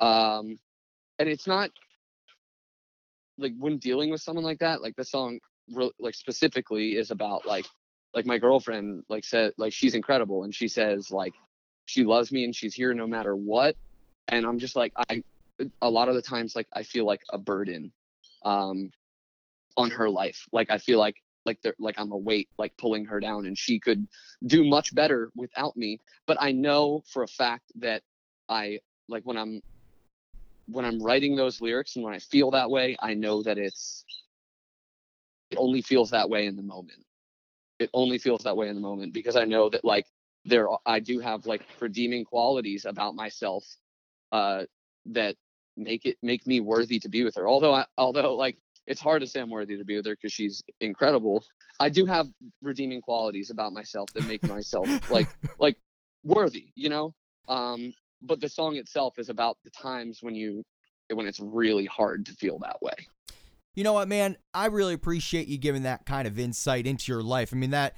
[0.00, 0.58] Um,
[1.18, 1.70] and it's not
[3.38, 5.38] like when dealing with someone like that, like the song
[5.98, 7.66] like specifically is about like
[8.14, 11.34] like my girlfriend like said like she's incredible and she says like
[11.86, 13.76] she loves me and she's here no matter what
[14.28, 15.22] and i'm just like i
[15.82, 17.92] a lot of the times like i feel like a burden
[18.44, 18.90] um
[19.76, 23.04] on her life like i feel like like they're like i'm a weight like pulling
[23.04, 24.06] her down and she could
[24.46, 28.02] do much better without me but i know for a fact that
[28.48, 28.78] i
[29.08, 29.60] like when i'm
[30.66, 34.04] when i'm writing those lyrics and when i feel that way i know that it's
[35.50, 37.04] it only feels that way in the moment
[37.80, 40.06] it only feels that way in the moment because I know that like
[40.44, 43.64] there I do have like redeeming qualities about myself
[44.30, 44.64] uh
[45.06, 45.34] that
[45.76, 47.48] make it make me worthy to be with her.
[47.48, 50.32] Although I although like it's hard to say I'm worthy to be with her because
[50.32, 51.42] she's incredible.
[51.80, 52.28] I do have
[52.60, 55.76] redeeming qualities about myself that make myself like like
[56.22, 57.14] worthy, you know?
[57.48, 60.62] Um but the song itself is about the times when you
[61.12, 62.94] when it's really hard to feel that way.
[63.74, 64.36] You know what, man?
[64.52, 67.50] I really appreciate you giving that kind of insight into your life.
[67.52, 67.94] I mean that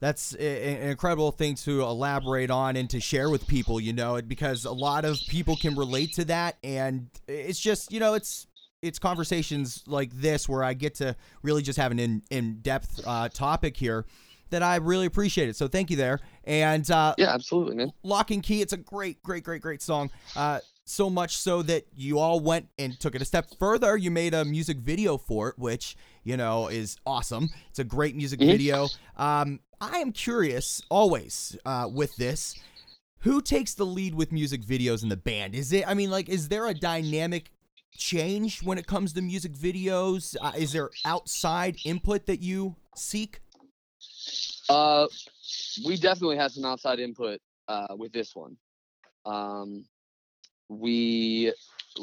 [0.00, 4.64] that's an incredible thing to elaborate on and to share with people, you know, because
[4.64, 8.48] a lot of people can relate to that and it's just, you know, it's
[8.82, 13.28] it's conversations like this where I get to really just have an in, in-depth uh,
[13.28, 14.04] topic here
[14.50, 15.56] that I really appreciate it.
[15.56, 16.18] So thank you there.
[16.44, 17.92] And uh, yeah, absolutely, man.
[18.02, 20.10] Lock and Key, it's a great, great, great, great song.
[20.34, 23.96] Uh, so much so that you all went and took it a step further.
[23.96, 27.50] You made a music video for it, which you know is awesome.
[27.70, 28.46] It's a great music Mhm.
[28.46, 28.88] video.
[29.16, 32.54] Um, I am curious always uh, with this.
[33.20, 35.54] Who takes the lead with music videos in the band?
[35.54, 35.86] Is it?
[35.86, 37.50] I mean, like, is there a dynamic
[37.96, 40.36] change when it comes to music videos?
[40.40, 43.40] Uh, is there outside input that you seek?
[44.68, 45.06] Uh,
[45.84, 48.56] we definitely had some outside input uh, with this one.
[49.24, 49.84] Um,
[50.78, 51.52] we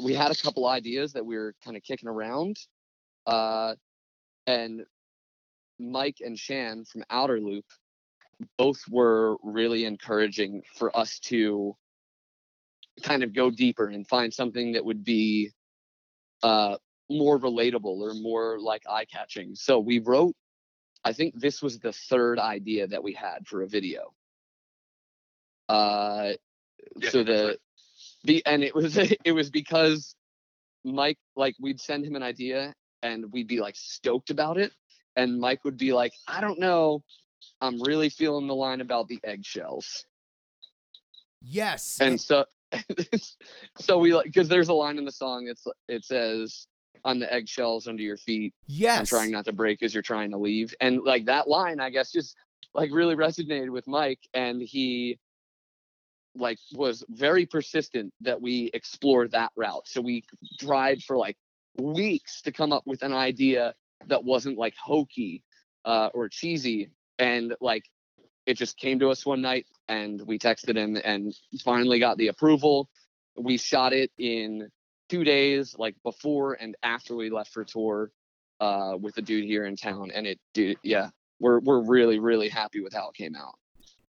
[0.02, 2.56] we had a couple ideas that we were kind of kicking around,
[3.26, 3.74] uh,
[4.46, 4.82] and
[5.78, 7.64] Mike and Shan from Outer Loop
[8.56, 11.76] both were really encouraging for us to
[13.02, 15.50] kind of go deeper and find something that would be
[16.42, 16.76] uh,
[17.10, 19.54] more relatable or more like eye catching.
[19.54, 20.34] So we wrote
[21.04, 24.12] I think this was the third idea that we had for a video.
[25.68, 26.32] Uh,
[26.96, 27.58] Yeah, so the.
[28.24, 30.14] The and it was it was because
[30.84, 34.72] Mike like we'd send him an idea and we'd be like stoked about it,
[35.16, 37.02] and Mike would be like, I don't know,
[37.60, 40.04] I'm really feeling the line about the eggshells,
[41.42, 41.98] Yes.
[42.00, 42.44] and so
[43.78, 46.66] so we like because there's a line in the song it's it says
[47.04, 48.98] on the eggshells under your feet yes.
[48.98, 50.74] I'm trying not to break as you're trying to leave.
[50.80, 52.36] And like that line, I guess, just
[52.74, 55.18] like really resonated with Mike, and he
[56.34, 59.86] like was very persistent that we explore that route.
[59.86, 60.24] So we
[60.60, 61.36] tried for like
[61.78, 63.74] weeks to come up with an idea
[64.06, 65.42] that wasn't like hokey
[65.84, 67.84] uh, or cheesy, and like
[68.46, 72.28] it just came to us one night and we texted him and finally got the
[72.28, 72.88] approval.
[73.36, 74.70] We shot it in
[75.08, 78.10] two days, like before and after we left for tour
[78.60, 80.10] uh, with a dude here in town.
[80.14, 83.54] And it, dude, yeah, we're we're really really happy with how it came out.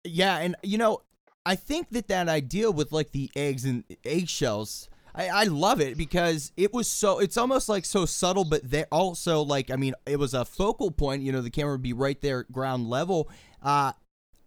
[0.05, 1.03] Yeah, and you know,
[1.49, 4.89] I think that that idea with like the eggs and eggshells.
[5.15, 8.85] I, I love it because it was so it's almost like so subtle but they
[8.93, 11.95] also like i mean it was a focal point you know the camera would be
[11.95, 13.29] right there at ground level
[13.63, 13.93] uh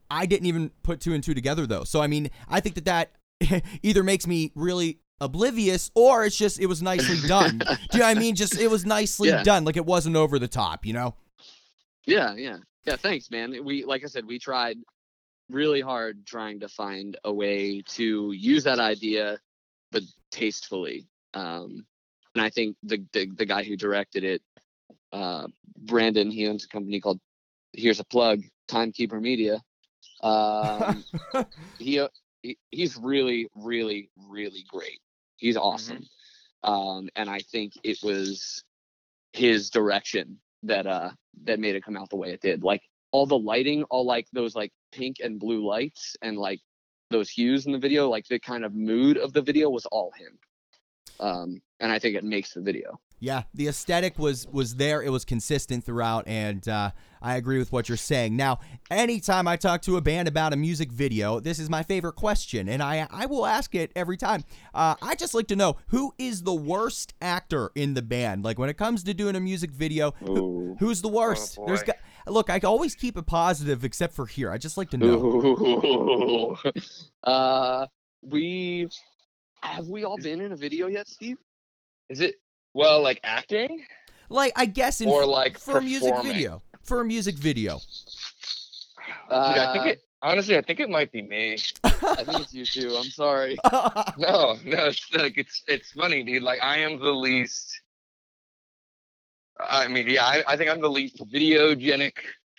[0.10, 2.86] i didn't even put two and two together though so i mean i think that
[2.86, 8.00] that either makes me really oblivious or it's just it was nicely done do you
[8.00, 9.44] know what i mean just it was nicely Yeah.
[9.44, 11.16] done like it wasn't over the top you know
[12.06, 12.96] Yeah, yeah, yeah.
[12.96, 13.56] Thanks, man.
[13.66, 14.78] We like I said, we tried
[15.52, 19.40] really hard trying to find a way to use that idea,
[19.92, 21.08] but tastefully.
[21.34, 21.86] Um,
[22.36, 24.42] and I think the, the the guy who directed it,
[25.12, 27.20] uh, Brandon, he owns a company called
[27.74, 29.62] Here's a Plug, Timekeeper Media.
[30.22, 31.04] Um,
[31.80, 32.08] he, uh,
[32.42, 35.00] he he's really, really, really great.
[35.38, 36.06] He's awesome.
[36.64, 38.64] Um, and I think it was
[39.34, 41.10] his direction that uh
[41.44, 42.64] that made it come out the way it did.
[42.64, 46.60] Like all the lighting, all like those like pink and blue lights and like
[47.10, 50.12] those hues in the video, like the kind of mood of the video was all
[50.18, 50.38] him.
[51.20, 53.00] Um, and I think it makes the video.
[53.20, 55.04] Yeah, the aesthetic was was there.
[55.04, 56.90] It was consistent throughout, and uh,
[57.22, 58.36] I agree with what you're saying.
[58.36, 62.16] Now, anytime I talk to a band about a music video, this is my favorite
[62.16, 64.44] question, and I I will ask it every time.
[64.74, 68.44] Uh, I just like to know who is the worst actor in the band.
[68.44, 71.58] Like when it comes to doing a music video, who, who's the worst?
[71.58, 71.68] boy.
[71.68, 71.98] There's got,
[72.28, 74.52] look, I always keep it positive, except for here.
[74.52, 75.08] I just like to know.
[75.08, 76.58] Ooh.
[77.24, 77.88] uh,
[78.22, 78.88] we
[79.64, 81.38] have we all been in a video yet, Steve?
[82.10, 82.36] Is it
[82.74, 83.86] well like acting?
[84.30, 87.80] Like I guess in Or, like, for a music video, for a music video.
[89.30, 91.58] Dude, I think Uh, it honestly I think it might be me.
[91.84, 91.90] I
[92.24, 92.96] think it's you too.
[92.96, 93.58] I'm sorry.
[94.18, 96.44] No, no, it's like it's it's funny, dude.
[96.44, 97.81] Like I am the least.
[99.60, 102.14] I mean, yeah, I, I think I'm the least videogenic,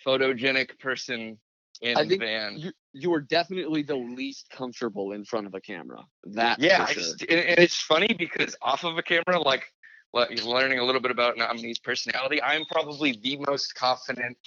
[0.05, 1.37] photogenic person
[1.81, 2.59] in I the band.
[2.59, 6.05] You you were definitely the least comfortable in front of a camera.
[6.25, 7.03] That yeah, sure.
[7.03, 9.65] just, and, and it's funny because off of a camera, like,
[10.13, 14.37] like learning a little bit about Nominee's personality, I'm probably the most confident.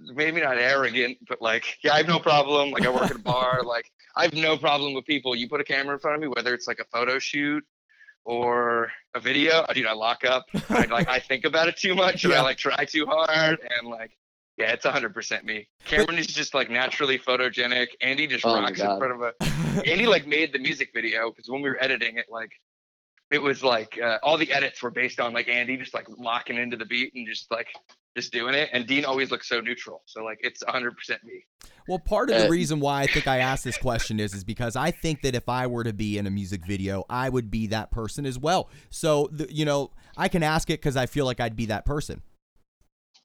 [0.00, 2.72] Maybe not arrogant, but like, yeah, I have no problem.
[2.72, 3.62] Like, I work at a bar.
[3.62, 5.34] Like, I have no problem with people.
[5.34, 7.64] You put a camera in front of me, whether it's like a photo shoot
[8.26, 10.44] or a video, dude, I lock up.
[10.68, 12.40] I like, I think about it too much, and Yeah.
[12.40, 14.10] I like try too hard, and like,
[14.58, 15.68] yeah, it's 100% me.
[15.84, 17.88] Cameron is just like naturally photogenic.
[18.00, 19.32] Andy just Oh rocks in front of a
[19.86, 22.50] Andy like made the music video because when we were editing it, like
[23.30, 26.56] it was like uh, all the edits were based on like Andy just like locking
[26.56, 27.68] into the beat and just like
[28.16, 28.70] just doing it.
[28.72, 30.90] And Dean always looks so neutral, so like it's 100%
[31.24, 31.44] me.
[31.88, 34.42] Well, part of the Uh, reason why I think I asked this question is is
[34.42, 37.50] because I think that if I were to be in a music video, I would
[37.50, 38.68] be that person as well.
[38.90, 41.84] So, the, you know, I can ask it because I feel like I'd be that
[41.84, 42.22] person.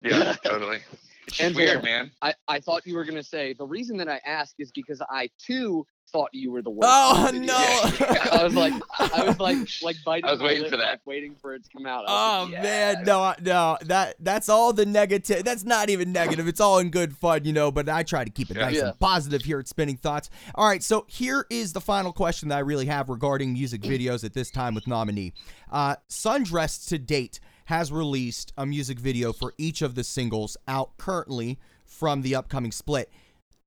[0.03, 0.79] Yeah, totally.
[1.27, 2.11] It's And weird, man.
[2.21, 5.29] I, I thought you were gonna say the reason that I ask is because I
[5.39, 6.89] too thought you were the worst.
[6.91, 7.89] Oh in the no!
[7.89, 8.31] video.
[8.31, 10.25] I was like, I was like, like biting.
[10.29, 10.83] I was waiting lip, for that.
[10.91, 12.05] like, waiting for it to come out.
[12.07, 15.43] Oh was like, man, no, no, that that's all the negative.
[15.43, 16.47] That's not even negative.
[16.47, 17.71] It's all in good fun, you know.
[17.71, 18.89] But I try to keep it nice Yeah.
[18.89, 20.29] and positive here at Spinning Thoughts.
[20.55, 24.23] All right, so here is the final question that I really have regarding music videos
[24.23, 25.33] at this time with nominee.
[25.71, 30.97] Uh, Sundress to date has released a music video for each of the singles out
[30.97, 33.09] currently from the upcoming split.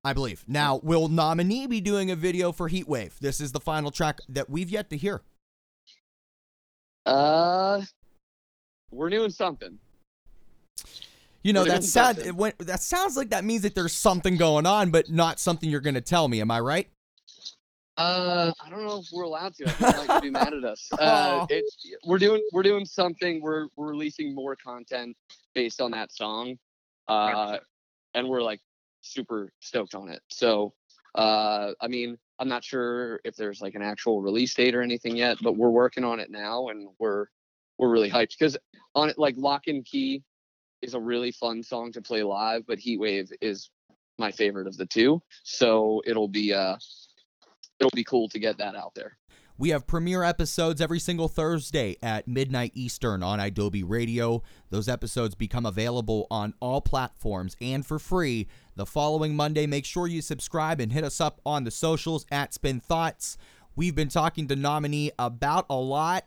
[0.04, 0.44] I believe.
[0.46, 3.18] Now, will nominee be doing a video for Heatwave?
[3.20, 5.22] This is the final track that we've yet to hear.
[7.06, 7.82] Uh,
[8.90, 9.78] we're doing something.
[11.42, 14.64] You know that sound it went, that sounds like that means that there's something going
[14.64, 16.40] on, but not something you're going to tell me.
[16.40, 16.88] Am I right?
[17.96, 19.66] Uh, I don't know if we're allowed to.
[19.66, 20.90] I think they might be mad at us.
[20.98, 21.04] Oh.
[21.04, 23.42] Uh, it's we're doing we're doing something.
[23.42, 25.16] We're we're releasing more content
[25.54, 26.58] based on that song,
[27.08, 27.58] uh,
[28.14, 28.60] and we're like
[29.04, 30.22] super stoked on it.
[30.30, 30.74] So,
[31.14, 35.16] uh, I mean, I'm not sure if there's like an actual release date or anything
[35.16, 37.26] yet, but we're working on it now, and we're
[37.78, 38.56] we're really hyped because
[38.94, 40.22] on it like Lock and Key
[40.82, 43.70] is a really fun song to play live, but Heatwave is
[44.18, 45.22] my favorite of the two.
[45.42, 46.76] So it'll be uh
[47.78, 49.16] it'll be cool to get that out there.
[49.56, 54.42] We have premiere episodes every single Thursday at midnight Eastern on idobi Radio.
[54.70, 59.66] Those episodes become available on all platforms and for free the following Monday.
[59.68, 63.38] Make sure you subscribe and hit us up on the socials at Spin Thoughts.
[63.76, 66.24] We've been talking to nominee about a lot,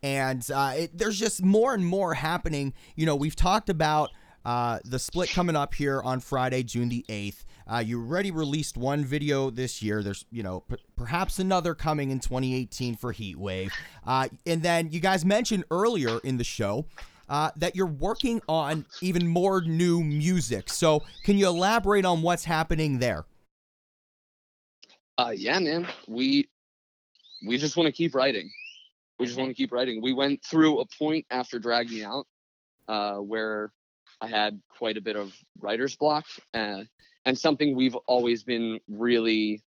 [0.00, 2.72] and uh, it, there's just more and more happening.
[2.94, 4.10] You know, we've talked about
[4.44, 7.44] Uh, the split coming up here on Friday, June the 8th.
[7.70, 10.02] Uh, you already released one video this year.
[10.02, 13.70] There's, you know, p- perhaps another coming in 2018 for Heatwave.
[14.06, 16.86] Uh, and then you guys mentioned earlier in the show
[17.28, 20.68] uh, that you're working on even more new music.
[20.68, 23.24] So, can you elaborate on what's happening there?
[25.16, 25.86] Uh, yeah, man.
[26.08, 26.48] We
[27.46, 28.50] we just want to keep writing.
[29.18, 30.00] We just want to keep writing.
[30.02, 32.26] We went through a point after Drag Me Out
[32.88, 33.70] uh, where
[34.20, 36.84] I had quite a bit of writer's block, uh,
[37.24, 39.62] and something we've always been really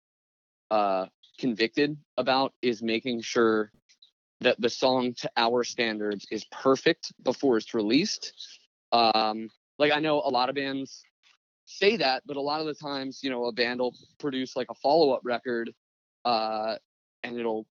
[0.70, 1.06] uh,
[1.38, 3.70] convicted about is making sure
[4.40, 8.32] that the song to our standards is perfect before it's released.
[8.92, 11.02] Um, like I know a lot of bands
[11.66, 14.68] say that, but a lot of the times, you know, a band will produce like
[14.70, 15.72] a follow-up record,
[16.24, 16.76] uh,
[17.22, 17.66] and it'll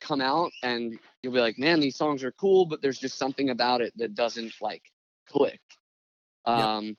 [0.00, 3.50] come out, and you'll be like, "Man, these songs are cool," but there's just something
[3.50, 4.82] about it that doesn't like
[5.26, 5.60] click.
[6.46, 6.96] Um,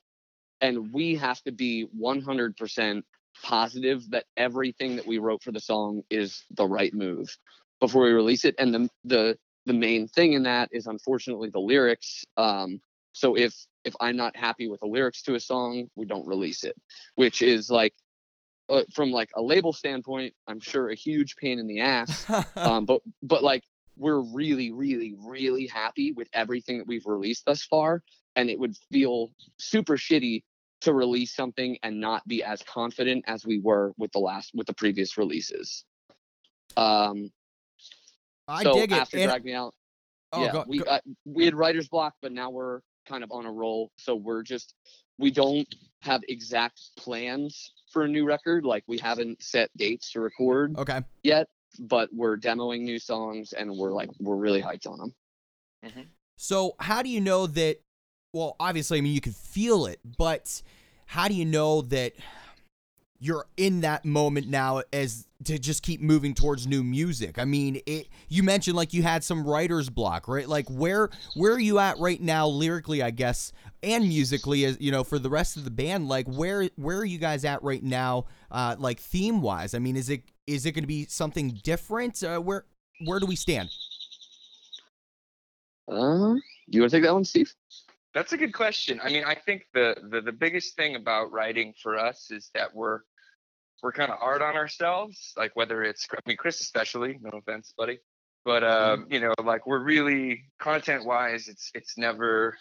[0.61, 3.03] and we have to be 100%
[3.43, 7.35] positive that everything that we wrote for the song is the right move
[7.79, 8.55] before we release it.
[8.57, 12.23] And the the the main thing in that is unfortunately the lyrics.
[12.37, 12.79] Um,
[13.13, 16.63] so if if I'm not happy with the lyrics to a song, we don't release
[16.63, 16.75] it,
[17.15, 17.93] which is like
[18.69, 22.25] uh, from like a label standpoint, I'm sure a huge pain in the ass.
[22.55, 23.63] um, but but like
[24.01, 28.01] we're really really really happy with everything that we've released thus far,
[28.35, 29.29] and it would feel
[29.59, 30.43] super shitty
[30.81, 34.65] to release something and not be as confident as we were with the last with
[34.65, 35.85] the previous releases.
[36.75, 37.31] Um,
[38.47, 38.95] I so dig it.
[38.97, 39.75] after And- Drag Me Out,
[40.33, 43.31] oh, yeah, go- we go- uh, we had writer's block, but now we're kind of
[43.31, 43.91] on a roll.
[43.97, 44.73] So we're just
[45.19, 45.67] we don't
[45.99, 48.65] have exact plans for a new record.
[48.65, 51.01] Like we haven't set dates to record okay.
[51.21, 51.47] yet,
[51.79, 55.13] but we're demoing new songs and we're like we're really hyped on them.
[56.37, 57.81] So, how do you know that?
[58.33, 60.61] Well, obviously, I mean, you can feel it, but
[61.05, 62.13] how do you know that
[63.19, 67.37] you're in that moment now as to just keep moving towards new music?
[67.37, 70.47] I mean, it, you mentioned like you had some writer's block, right?
[70.47, 73.51] Like, where where are you at right now, lyrically, I guess,
[73.83, 76.07] and musically, as you know, for the rest of the band?
[76.07, 79.73] Like, where where are you guys at right now, uh, like theme wise?
[79.73, 82.23] I mean, is it is it going to be something different?
[82.23, 82.65] Uh, where
[83.05, 83.69] where do we stand?
[85.91, 86.35] Uh,
[86.67, 87.53] you want to take that one, Steve?
[88.13, 88.99] That's a good question.
[89.03, 92.73] I mean, I think the, the the biggest thing about writing for us is that
[92.75, 92.99] we're
[93.81, 95.33] we're kind of hard on ourselves.
[95.37, 97.99] Like whether it's I mean Chris especially, no offense, buddy,
[98.43, 102.57] but um, you know, like we're really content wise, it's it's never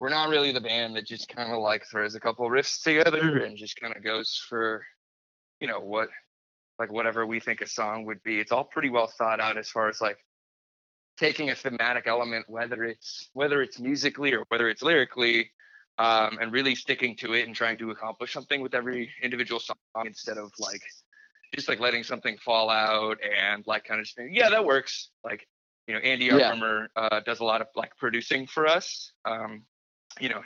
[0.00, 3.38] we're not really the band that just kind of like throws a couple riffs together
[3.38, 4.84] and just kind of goes for
[5.60, 6.08] you know what
[6.78, 8.40] like whatever we think a song would be.
[8.40, 10.18] It's all pretty well thought out as far as like
[11.18, 15.50] taking a thematic element, whether it's whether it's musically or whether it's lyrically,
[15.98, 19.76] um, and really sticking to it and trying to accomplish something with every individual song
[20.04, 20.82] instead of like
[21.54, 25.10] just like letting something fall out and like kind of just being, yeah, that works.
[25.24, 25.46] Like,
[25.86, 26.50] you know, Andy Yeah.
[26.50, 29.12] Armour uh, does a lot of like producing for us.
[29.24, 29.62] Um,
[30.18, 30.42] you know,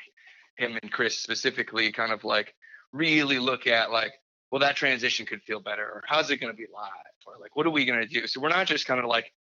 [0.59, 2.55] him and Chris specifically kind of like
[2.93, 4.13] really look at like,
[4.51, 6.91] well, that transition could feel better, or how's it going to be live,
[7.27, 8.27] or like, what are we going to do?
[8.27, 9.33] So we're not just kind of like,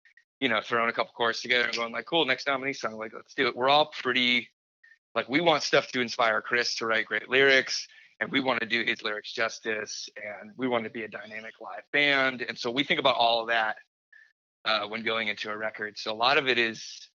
[0.41, 3.13] you know, throwing a couple chords together and going like, cool, next nominee song, like,
[3.15, 3.57] let's do it.
[3.57, 4.49] We're all pretty,
[5.15, 7.87] like, we want stuff to inspire Chris to write great lyrics,
[8.21, 11.55] and we want to do his lyrics justice, and we want to be a dynamic
[11.61, 13.77] live band, and so we think about all of that
[14.65, 15.97] uh, when going into a record.
[15.97, 17.09] So a lot of it is,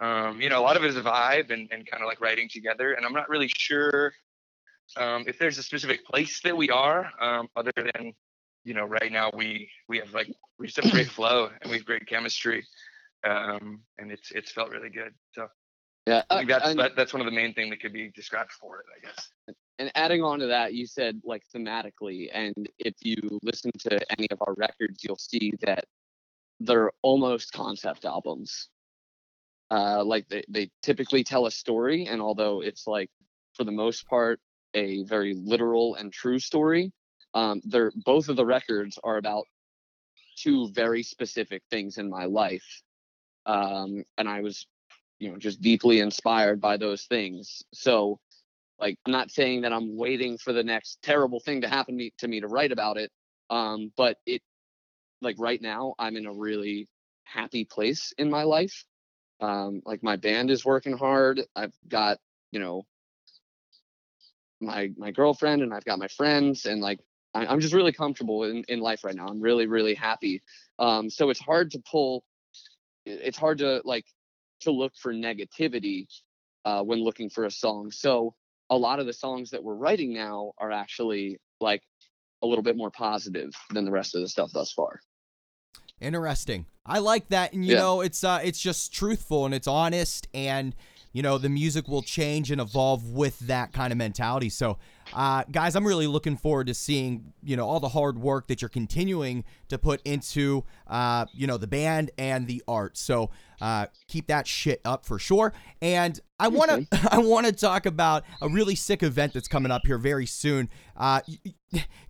[0.00, 2.48] um, you know, a lot of it is vibe and, and kind of like writing
[2.48, 2.92] together.
[2.92, 4.12] And I'm not really sure
[4.96, 8.12] um, if there's a specific place that we are, um, other than,
[8.64, 10.28] you know, right now we we have like
[10.58, 12.64] we just have great flow and we have great chemistry,
[13.24, 15.12] um, and it's it's felt really good.
[15.32, 15.48] So
[16.06, 18.10] Yeah, I think that's and, that, that's one of the main thing that could be
[18.14, 19.28] described for it, I guess.
[19.78, 24.28] and adding on to that, you said like thematically, and if you listen to any
[24.30, 25.84] of our records, you'll see that
[26.60, 28.68] they're almost concept albums.
[29.68, 33.10] Uh, like they, they typically tell a story, and although it's like
[33.56, 34.38] for the most part
[34.76, 36.92] a very literal and true story,
[37.34, 39.44] um, they're both of the records are about
[40.36, 42.82] two very specific things in my life,
[43.46, 44.66] um, and I was,
[45.18, 47.62] you know, just deeply inspired by those things.
[47.72, 48.20] So,
[48.78, 52.12] like, I'm not saying that I'm waiting for the next terrible thing to happen me,
[52.18, 53.10] to me to write about it,
[53.48, 54.42] um, but it,
[55.22, 56.86] like, right now, I'm in a really
[57.24, 58.84] happy place in my life.
[59.40, 61.40] Um, like, my band is working hard.
[61.54, 62.18] I've got,
[62.52, 62.84] you know,
[64.60, 67.00] my my girlfriend and I've got my friends and like
[67.34, 69.26] I, I'm just really comfortable in, in life right now.
[69.26, 70.42] I'm really really happy.
[70.78, 72.24] Um, so it's hard to pull.
[73.04, 74.06] It's hard to like
[74.60, 76.06] to look for negativity
[76.64, 77.90] uh, when looking for a song.
[77.90, 78.34] So
[78.70, 81.82] a lot of the songs that we're writing now are actually like
[82.42, 85.00] a little bit more positive than the rest of the stuff thus far.
[86.00, 86.66] Interesting.
[86.84, 87.80] I like that, and you Yeah.
[87.80, 90.74] know, it's uh, it's just truthful and it's honest, and
[91.12, 94.48] you know, the music will change and evolve with that kind of mentality.
[94.48, 94.78] So,
[95.14, 98.60] uh, guys, I'm really looking forward to seeing you know all the hard work that
[98.60, 102.96] you're continuing to put into uh, you know the band and the art.
[102.96, 103.30] So,
[103.60, 105.52] uh, keep that shit up for sure.
[105.80, 109.72] And I want to I want to talk about a really sick event that's coming
[109.72, 110.68] up here very soon.
[110.96, 111.20] Uh,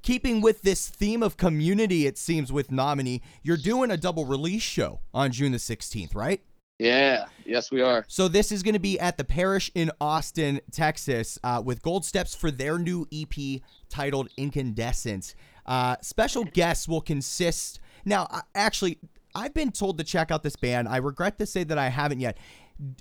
[0.03, 4.63] keeping with this theme of community, it seems with Nominee, you're doing a double release
[4.63, 6.43] show on June the 16th, right?
[6.79, 7.27] Yeah.
[7.45, 8.05] Yes, we are.
[8.09, 12.05] So this is going to be at the Parish in Austin, Texas, uh, with Gold
[12.05, 15.35] Steps for their new EP titled Incandescent.
[15.65, 17.81] Uh, special guests will consist.
[18.05, 18.99] Now, I- actually,
[19.35, 20.89] I've been told to check out this band.
[20.89, 22.37] I regret to say that I haven't yet.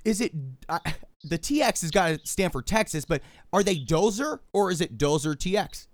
[0.06, 0.32] Is it
[0.70, 0.78] uh,
[1.24, 3.20] the TX has got to stand for Texas, but
[3.52, 5.86] are they Dozer or is it Dozer TX?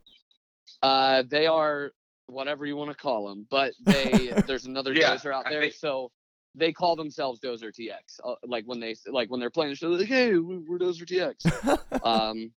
[0.83, 1.91] Uh, they are
[2.27, 5.75] whatever you want to call them, but they there's another Yeah, Dozer out there, think-
[5.75, 6.13] so
[6.55, 8.21] they call themselves Dozer TX.
[8.25, 10.79] Uh, like when they like when they're playing the show, they're like, "Hey, we- we're
[10.79, 11.47] Dozer TX."
[12.05, 12.53] um,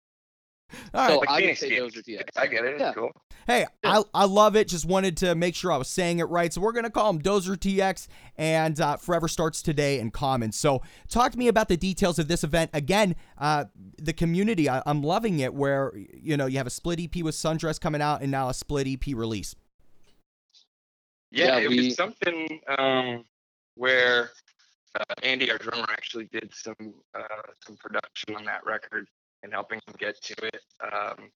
[0.92, 1.28] All So right.
[1.28, 1.96] I would say Phoenix.
[1.96, 2.28] Dozer TX.
[2.36, 2.72] I get it.
[2.74, 2.92] It's Yeah.
[2.94, 3.10] cool.
[3.46, 4.68] Hey, I, I love it.
[4.68, 6.50] Just wanted to make sure I was saying it right.
[6.50, 10.50] So we're going to call them Dozer TX and uh, Forever Starts Today in common.
[10.50, 10.80] So
[11.10, 12.70] talk to me about the details of this event.
[12.72, 13.66] Again, uh,
[14.00, 17.34] the community, I, I'm loving it where, you know, you have a split EP with
[17.34, 19.54] Sundress coming out and now a split EP release.
[21.30, 23.24] Yeah, Yeah, it was something um,
[23.74, 24.30] where
[24.98, 29.06] uh, Andy, our drummer, actually did some uh, some production on that record
[29.42, 30.60] and helping him get to it.
[30.80, 31.30] Um,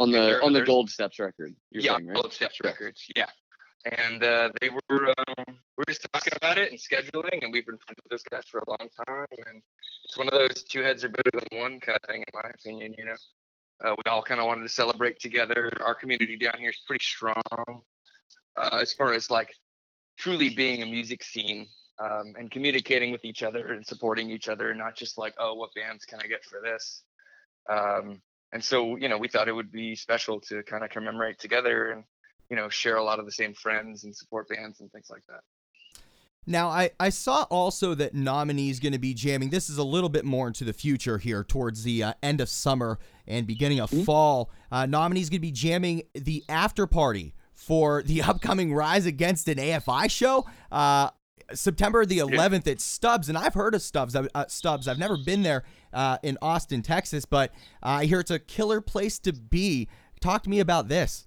[0.00, 1.54] on the there- on the Gold Steps record.
[1.70, 2.14] You're yeah, saying, right?
[2.14, 3.04] Gold Steps Records.
[3.16, 3.26] Yeah,
[3.84, 7.66] and uh, they were um, we were just talking about it and scheduling, and we've
[7.66, 9.62] been friends with those guys for a long time, and
[10.04, 12.50] it's one of those two heads are better than one kind of thing, in my
[12.50, 12.94] opinion.
[12.98, 13.16] You know,
[13.84, 15.70] uh, we all kind of wanted to celebrate together.
[15.84, 17.42] Our community down here is pretty strong
[18.56, 19.54] uh, as far as like
[20.18, 21.66] truly being a music scene
[22.00, 25.70] um, and communicating with each other and supporting each other, not just like, oh, what
[25.74, 27.02] bands can I get for this?
[27.70, 28.20] Um,
[28.52, 31.92] and so, you know, we thought it would be special to kind of commemorate together
[31.92, 32.04] and,
[32.50, 35.22] you know, share a lot of the same friends and support bands and things like
[35.28, 35.40] that.
[36.46, 39.50] Now, I, I saw also that Nominee is going to be jamming.
[39.50, 42.48] This is a little bit more into the future here, towards the uh, end of
[42.48, 44.50] summer and beginning of fall.
[44.72, 47.34] Uh, Nominee is going to be jamming the after party
[47.68, 50.46] for the upcoming Rise Against an AFI show.
[50.72, 51.10] Uh,
[51.52, 54.16] September the 11th at Stubbs, and I've heard of Stubbs.
[54.16, 57.52] Uh, Stubbs, I've never been there uh, in Austin, Texas, but
[57.82, 59.88] I hear it's a killer place to be.
[60.20, 61.26] Talk to me about this.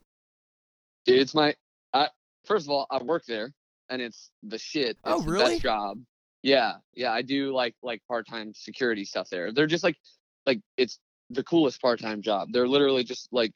[1.06, 1.56] Dude, it's my.
[1.94, 2.10] I,
[2.46, 3.52] first of all, I work there,
[3.90, 4.90] and it's the shit.
[4.90, 5.54] It's Oh, the really?
[5.54, 5.98] best job.
[6.44, 7.12] Yeah, yeah.
[7.12, 9.52] I do like like part time security stuff there.
[9.52, 9.98] They're just like
[10.46, 12.50] like it's the coolest part time job.
[12.52, 13.54] They're literally just like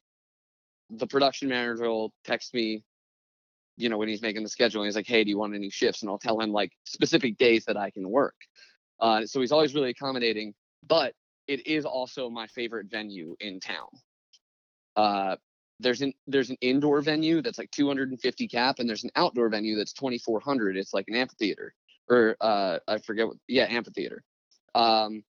[0.89, 2.83] the production manager will text me,
[3.77, 4.81] you know, when he's making the schedule.
[4.81, 7.37] And he's like, "Hey, do you want any shifts?" And I'll tell him like specific
[7.37, 8.35] days that I can work.
[8.99, 10.53] Uh, so he's always really accommodating.
[10.87, 11.13] But
[11.47, 13.87] it is also my favorite venue in town.
[14.95, 15.35] Uh,
[15.79, 19.75] there's an there's an indoor venue that's like 250 cap, and there's an outdoor venue
[19.75, 20.77] that's 2400.
[20.77, 21.73] It's like an amphitheater,
[22.09, 23.37] or uh, I forget what.
[23.47, 24.23] Yeah, amphitheater.
[24.73, 25.23] Um,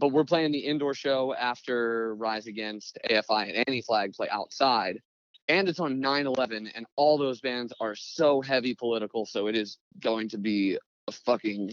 [0.00, 4.98] but we're playing the indoor show after Rise Against AFI and Anti Flag play outside,
[5.46, 9.78] and it's on 9/11, and all those bands are so heavy political, so it is
[10.00, 11.72] going to be a fucking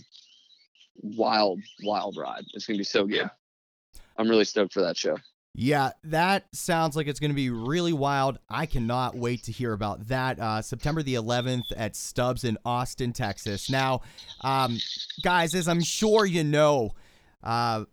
[0.96, 2.44] wild, wild ride.
[2.54, 3.16] It's gonna be so good.
[3.16, 3.30] Yeah.
[4.18, 5.18] I'm really stoked for that show.
[5.60, 8.38] Yeah, that sounds like it's going to be really wild.
[8.48, 10.40] I cannot wait to hear about that.
[10.40, 13.68] Uh, September the 11th at Stubbs in Austin, Texas.
[13.68, 14.02] Now,
[14.42, 14.78] um,
[15.24, 16.92] guys, as I'm sure you know,
[17.44, 17.86] uh,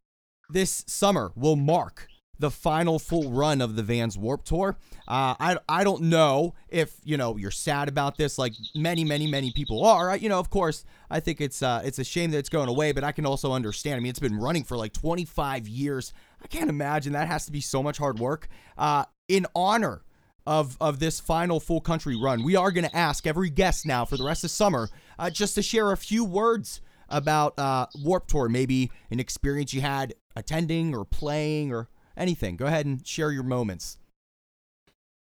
[0.50, 4.76] this summer will mark the final full run of the Vans Warp Tour.
[5.06, 9.26] Uh, I, I don't know if you know you're sad about this, like many many
[9.26, 10.10] many people are.
[10.10, 12.68] I, you know, of course, I think it's uh, it's a shame that it's going
[12.68, 13.96] away, but I can also understand.
[13.96, 16.12] I mean, it's been running for like 25 years.
[16.42, 18.48] I can't imagine that has to be so much hard work.
[18.76, 20.02] Uh, in honor
[20.46, 24.04] of of this final full country run, we are going to ask every guest now
[24.04, 24.88] for the rest of summer
[25.18, 26.80] uh, just to share a few words
[27.14, 32.56] about uh, Warp Tour, maybe an experience you had attending or playing or anything.
[32.56, 33.98] Go ahead and share your moments.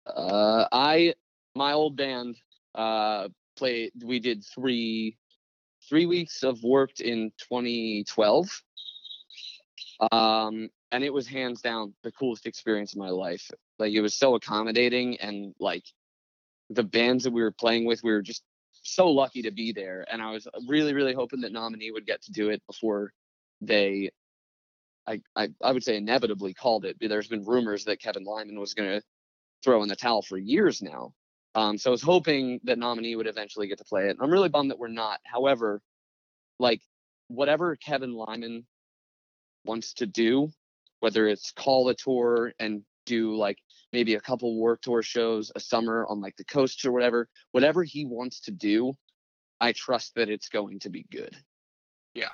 [0.06, 1.14] Uh, I
[1.56, 2.38] my old band
[2.76, 3.92] uh played.
[4.04, 5.18] We did three
[5.88, 8.62] three weeks of Warped in 2012.
[10.12, 13.50] Um, and it was hands down the coolest experience of my life.
[13.78, 15.84] Like it was so accommodating and like
[16.70, 18.44] the bands that we were playing with, we were just
[18.90, 20.06] so lucky to be there.
[20.12, 23.12] And I was really, really hoping that nominee would get to do it before
[23.62, 24.12] they
[25.10, 26.98] I, I I would say inevitably called it.
[27.00, 29.06] There's been rumors that Kevin Lyman was going to
[29.64, 31.14] throw in the towel for years now.
[31.56, 34.12] Um, so I was hoping that nominee would eventually get to play it.
[34.12, 35.20] And I'm really bummed that we're not.
[35.26, 35.82] However,
[36.60, 36.82] like
[37.28, 38.66] whatever Kevin Lyman
[39.66, 40.52] wants to do,
[41.00, 43.58] whether it's call a tour and do like
[43.92, 47.84] maybe a couple Warped Tour shows a summer on like the coast or whatever, whatever
[47.84, 48.94] he wants to do,
[49.60, 51.36] I trust that it's going to be good.
[52.14, 52.30] yeah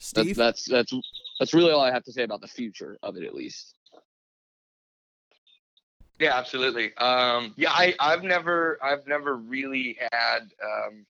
[0.00, 0.36] Steve?
[0.36, 0.92] that's that's
[1.38, 3.74] that's really all I have to say about the future of it, at least.
[6.20, 6.94] Yeah, absolutely.
[6.98, 11.06] Um, yeah, I, I've never, I've never really had um,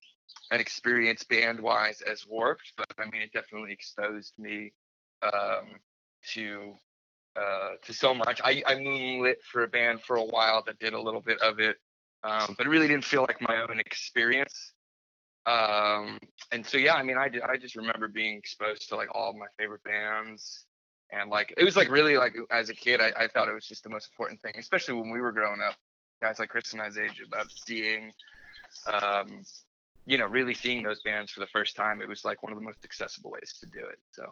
[0.52, 4.72] an experience band-wise as Warped, but I mean, it definitely exposed me
[5.22, 5.66] um,
[6.34, 6.74] to
[7.36, 8.40] uh, to so much.
[8.42, 11.60] I, I moonlit for a band for a while that did a little bit of
[11.60, 11.76] it,
[12.24, 14.72] um, but it really didn't feel like my own experience.
[15.46, 16.18] Um,
[16.52, 19.32] and so, yeah, I mean, I, did, I just remember being exposed to like all
[19.32, 20.66] my favorite bands
[21.12, 23.66] and like it was like really like as a kid I, I thought it was
[23.66, 25.74] just the most important thing especially when we were growing up
[26.22, 28.12] guys like chris and i's age about seeing
[28.86, 29.42] um
[30.10, 32.58] you know really seeing those bands for the first time it was like one of
[32.58, 34.24] the most accessible ways to do it so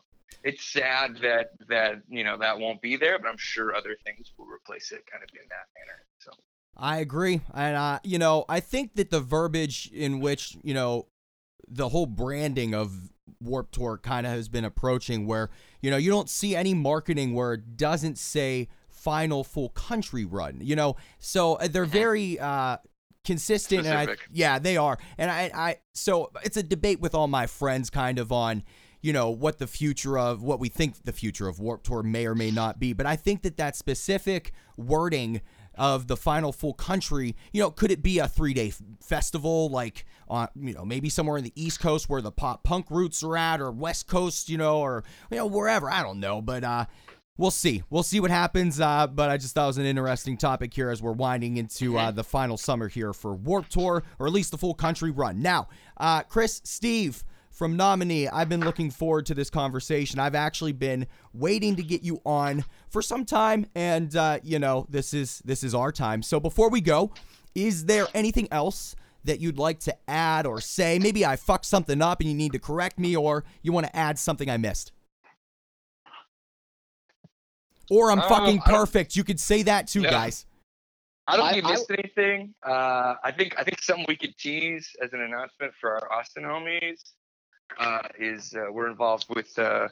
[0.42, 4.32] it's sad that that you know that won't be there but i'm sure other things
[4.36, 6.30] will replace it kind of in that manner so
[6.78, 7.40] I agree.
[7.52, 11.06] And, uh, you know, I think that the verbiage in which, you know,
[11.66, 13.10] the whole branding of
[13.40, 15.50] Warp Tour kind of has been approaching where,
[15.82, 20.58] you know, you don't see any marketing where it doesn't say final full country run,
[20.60, 20.96] you know?
[21.18, 22.78] So uh, they're very, uh,
[23.28, 24.98] consistent and I, yeah they are.
[25.18, 28.62] And I, I so it's a debate with all my friends kind of on
[29.02, 32.26] you know what the future of what we think the future of Warp Tour may
[32.26, 32.94] or may not be.
[32.94, 35.42] But I think that that specific wording
[35.74, 39.68] of the final full country you know could it be a three day f- festival
[39.68, 43.22] like on you know maybe somewhere in the east coast where the pop punk roots
[43.22, 45.88] are at or west coast you know or you know wherever.
[45.90, 46.86] I don't know but uh
[47.38, 47.84] We'll see.
[47.88, 48.80] We'll see what happens.
[48.80, 51.96] Uh, but I just thought it was an interesting topic here as we're winding into
[51.96, 55.40] uh, the final summer here for Warp Tour, or at least the full country run.
[55.40, 57.22] Now, uh, Chris, Steve
[57.52, 60.18] from Nominee, I've been looking forward to this conversation.
[60.18, 64.86] I've actually been waiting to get you on for some time, and uh, you know
[64.88, 66.22] this is this is our time.
[66.22, 67.12] So before we go,
[67.54, 68.96] is there anything else?
[69.24, 70.98] That you'd like to add or say?
[70.98, 73.94] Maybe I fucked something up and you need to correct me, or you want to
[73.94, 74.92] add something I missed.
[77.90, 79.16] Or I'm Um, fucking I perfect.
[79.16, 80.10] You could say that too, Yeah.
[80.10, 80.46] guys.
[81.26, 82.54] I don't I- think you I- missed anything.
[82.62, 86.44] Uh, I think I think something we could tease as an announcement for our Austin
[86.44, 87.02] homies
[87.78, 89.88] uh, is uh, we're involved with uh,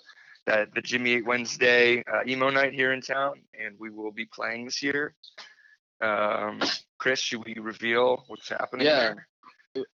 [0.46, 4.24] the, the Jimmy Eight Wednesday uh, emo night here in town, and we will be
[4.26, 5.14] playing this year.
[6.00, 6.60] Um,
[6.98, 9.14] Chris, should we reveal what's happening Yeah.
[9.14, 9.28] there?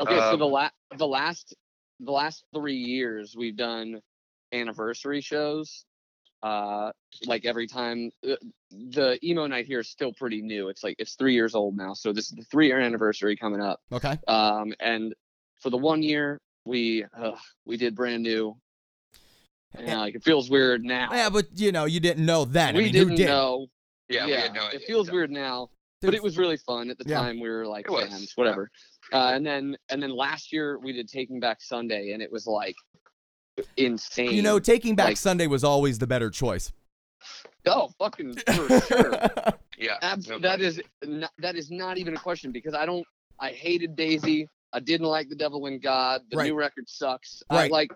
[0.02, 1.54] Okay, so the Um, la- the last
[2.02, 4.02] the last three years we've done
[4.54, 5.86] anniversary shows.
[6.42, 6.92] Uh,
[7.26, 8.36] like every time uh,
[8.72, 10.70] the emo night here is still pretty new.
[10.70, 13.62] It's like it's three years old now, so this is the three year anniversary coming
[13.62, 13.80] up.
[13.92, 14.18] Okay.
[14.28, 15.14] Um, and
[15.62, 17.36] for the one year we uh,
[17.66, 18.56] we did brand new.
[19.76, 21.10] And like it feels weird now.
[21.12, 22.74] Yeah, but you know, you didn't know then.
[22.76, 23.28] we I mean, didn't did?
[23.28, 23.68] know.
[24.08, 25.70] Yeah, we had no it feels so- weird now,
[26.02, 27.20] but it was really fun at the Yeah.
[27.20, 27.40] time.
[27.40, 28.42] We were like It was, fans, yeah.
[28.42, 28.72] whatever.
[29.14, 32.48] Uh, and then and then last year we did Taking Back Sunday, and it was
[32.48, 32.76] like
[33.78, 34.32] insane.
[34.32, 36.72] You know, taking back like- Sunday was always the better choice.
[37.66, 39.12] oh fucking for sure.
[39.78, 40.84] Yeah, Abs- no that question.
[41.04, 43.06] is not, that is not even a question because I don't.
[43.40, 44.48] I hated Daisy.
[44.74, 46.22] I didn't like The Devil in God.
[46.30, 46.48] The Right.
[46.48, 47.42] new record sucks.
[47.52, 47.72] Right.
[47.72, 47.92] I like.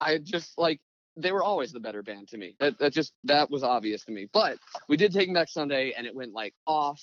[0.00, 0.80] I just like
[1.16, 2.54] they were always the better band to me.
[2.60, 4.28] That that just that was obvious to me.
[4.32, 7.02] But we did Taking Back Sunday, and it went like off.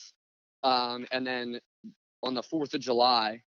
[0.64, 1.60] Um, and then
[2.24, 3.42] on the Fourth of July,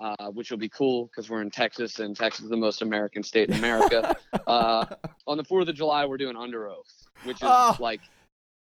[0.00, 3.22] uh, which will be cool because we're in Texas, and Texas is the most American
[3.22, 4.16] state in America.
[4.46, 4.86] uh,
[5.26, 6.92] on the Fourth of July, we're doing Under Oath,
[7.24, 8.00] which is Oh, like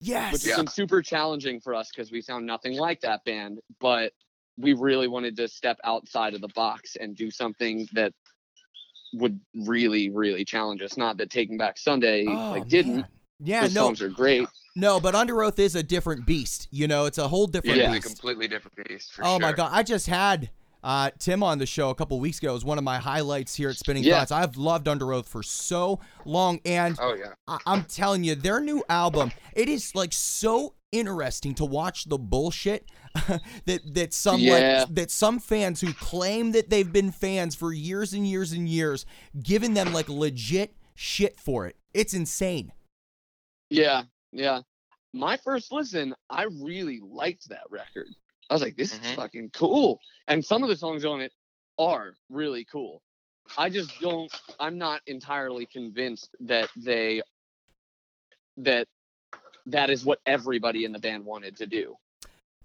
[0.01, 0.33] yes.
[0.33, 3.61] which has been super challenging for us because we sound nothing like that band.
[3.81, 4.13] But
[4.57, 8.13] we really wanted to step outside of the box and do something that
[9.15, 10.97] would really, really challenge us.
[10.97, 12.97] Not that Taking Back Sunday Oh, like didn't.
[12.97, 13.07] man.
[13.41, 14.49] Yeah, Those no, songs are great.
[14.75, 16.67] no, but Under Oath is a different beast.
[16.73, 17.91] You know, it's a whole different Yeah, Yeah.
[17.91, 18.07] a beast.
[18.09, 19.13] completely different beast.
[19.13, 20.51] For Oh my god, I just had
[20.85, 22.53] uh, Tim on the show a couple weeks ago.
[22.53, 24.19] Was one of my highlights here at Spinning Yeah.
[24.21, 24.33] Thoughts.
[24.33, 27.33] I've loved Under Oath for so long, and Oh yeah.
[27.47, 32.17] I- I'm telling you, their new album, it is like so interesting to watch the
[32.17, 32.89] bullshit
[33.67, 34.85] that that some Yeah.
[34.87, 38.69] like that some fans who claim that they've been fans for years and years and
[38.69, 39.05] years,
[39.43, 41.77] giving them like legit shit for it.
[41.93, 42.73] It's insane.
[43.71, 44.61] Yeah, yeah.
[45.13, 48.09] My first listen, I really liked that record.
[48.51, 49.17] I was like, this is Mhm.
[49.17, 50.01] fucking cool.
[50.27, 51.33] And some of the songs on it
[51.79, 53.03] are really cool.
[53.57, 54.31] I just don't,
[54.61, 57.23] I'm not entirely convinced that they
[58.59, 58.89] that
[59.67, 61.95] that is what everybody in the band wanted to do.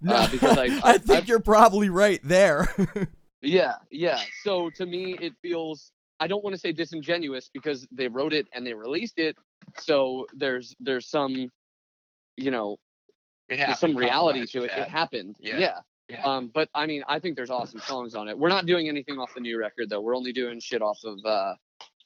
[0.00, 2.68] No, Uh, because I- I I- think I've- you're probably right there.
[3.46, 4.22] Yeah, yeah.
[4.42, 8.48] So to me, it feels I don't want to say disingenuous because they wrote it
[8.54, 9.36] and they released it.
[9.80, 11.50] So there's there's some,
[12.38, 12.78] you know,
[13.48, 14.62] there's some reality to it.
[14.62, 15.36] with It happened.
[15.40, 15.58] Yeah.
[15.58, 15.78] Yeah.
[16.08, 16.22] Yeah.
[16.24, 18.38] Um, but I mean, I think there's awesome songs on it.
[18.38, 20.00] We're not doing anything off the new record though.
[20.02, 21.54] We're only doing shit off of uh,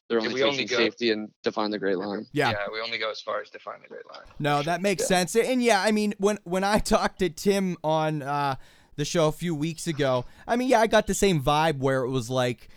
[0.09, 2.25] their Yeah, only we only go- safety and define the great line.
[2.33, 2.51] yeah.
[2.51, 4.23] yeah, we only go as far as define the great line.
[4.39, 5.07] No, that makes Yeah.
[5.25, 5.35] sense.
[5.35, 8.55] And yeah, I mean, when when I talked to Tim on uh,
[8.95, 12.05] the show a few weeks ago, I mean, yeah, I got the same vibe where
[12.05, 12.69] it was like,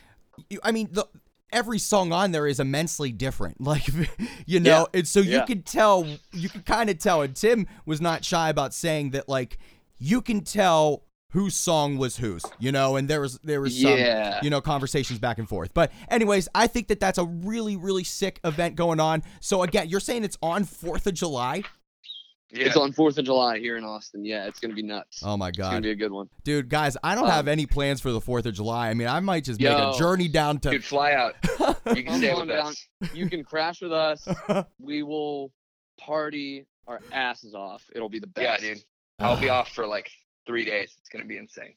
[0.64, 1.06] I mean, the
[1.52, 3.58] every song on there is immensely different.
[3.72, 3.88] Like,
[4.46, 5.46] you know, and so you Yeah.
[5.46, 7.22] can tell, you can kind of tell.
[7.22, 9.58] And Tim was not shy about saying that, like,
[9.98, 13.98] you can tell whose song was whose, you know, and there was there was some
[13.98, 14.40] Yeah.
[14.44, 15.74] you know, conversations back and forth.
[15.74, 19.24] But anyways, I think that that's a really, really sick event going on.
[19.40, 21.64] So again, you're saying it's on Fourth of July?
[22.54, 22.66] Yeah.
[22.68, 24.26] It's on Fourth of July here in Austin.
[24.26, 25.22] Yeah, it's gonna be nuts.
[25.26, 26.30] Oh my god, it's gonna be a good one.
[26.44, 28.90] dude, guys, I don't Um, have any plans for the Fourth of July.
[28.90, 30.72] I mean, I might just make a journey down to.
[30.72, 31.36] Dude, fly out.
[31.96, 32.68] You can stay with down.
[32.68, 32.88] us.
[33.14, 34.28] You can crash with us.
[34.80, 35.52] we will
[36.00, 37.84] party our asses off.
[37.96, 38.62] It'll be the Yeah, best.
[38.62, 38.84] dude.
[39.20, 40.10] I'll be off for like
[40.46, 40.96] three days.
[41.00, 41.74] It's gonna be insane.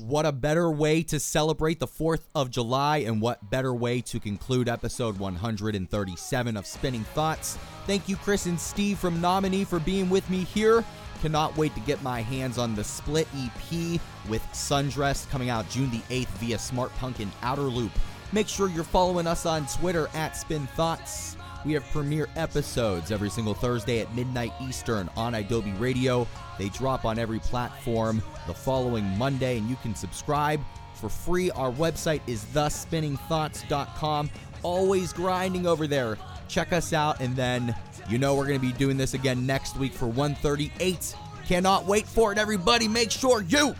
[0.00, 4.20] What a better way to celebrate the 4th of July, and what better way to
[4.20, 7.58] conclude episode 137 of Spinning Thoughts.
[7.86, 10.84] Thank you, Chris and Steve from Nominee, for being with me here.
[11.22, 15.90] Cannot wait to get my hands on the split EP with Sundress coming out June
[15.90, 17.92] the 8th via Smart Punk and Outer Loop.
[18.32, 21.36] Make sure you're following us on Twitter at Spin Thoughts.
[21.64, 26.26] We have premiere episodes every single Thursday at midnight Eastern on idobi Radio.
[26.58, 30.60] They drop on every platform the following Monday, and you can subscribe
[30.94, 31.50] for free.
[31.52, 34.30] Our website is thespinningthoughts.com.
[34.62, 36.18] Always grinding over there.
[36.48, 37.74] Check us out, and then
[38.08, 41.16] you know we're going to be doing this again next week for 138.
[41.46, 42.88] Cannot wait for it, everybody.
[42.88, 43.74] Make sure you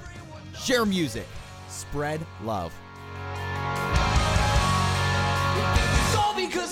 [0.59, 1.27] share music,
[1.69, 2.73] spread love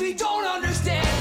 [0.03, 1.12] we don't understand.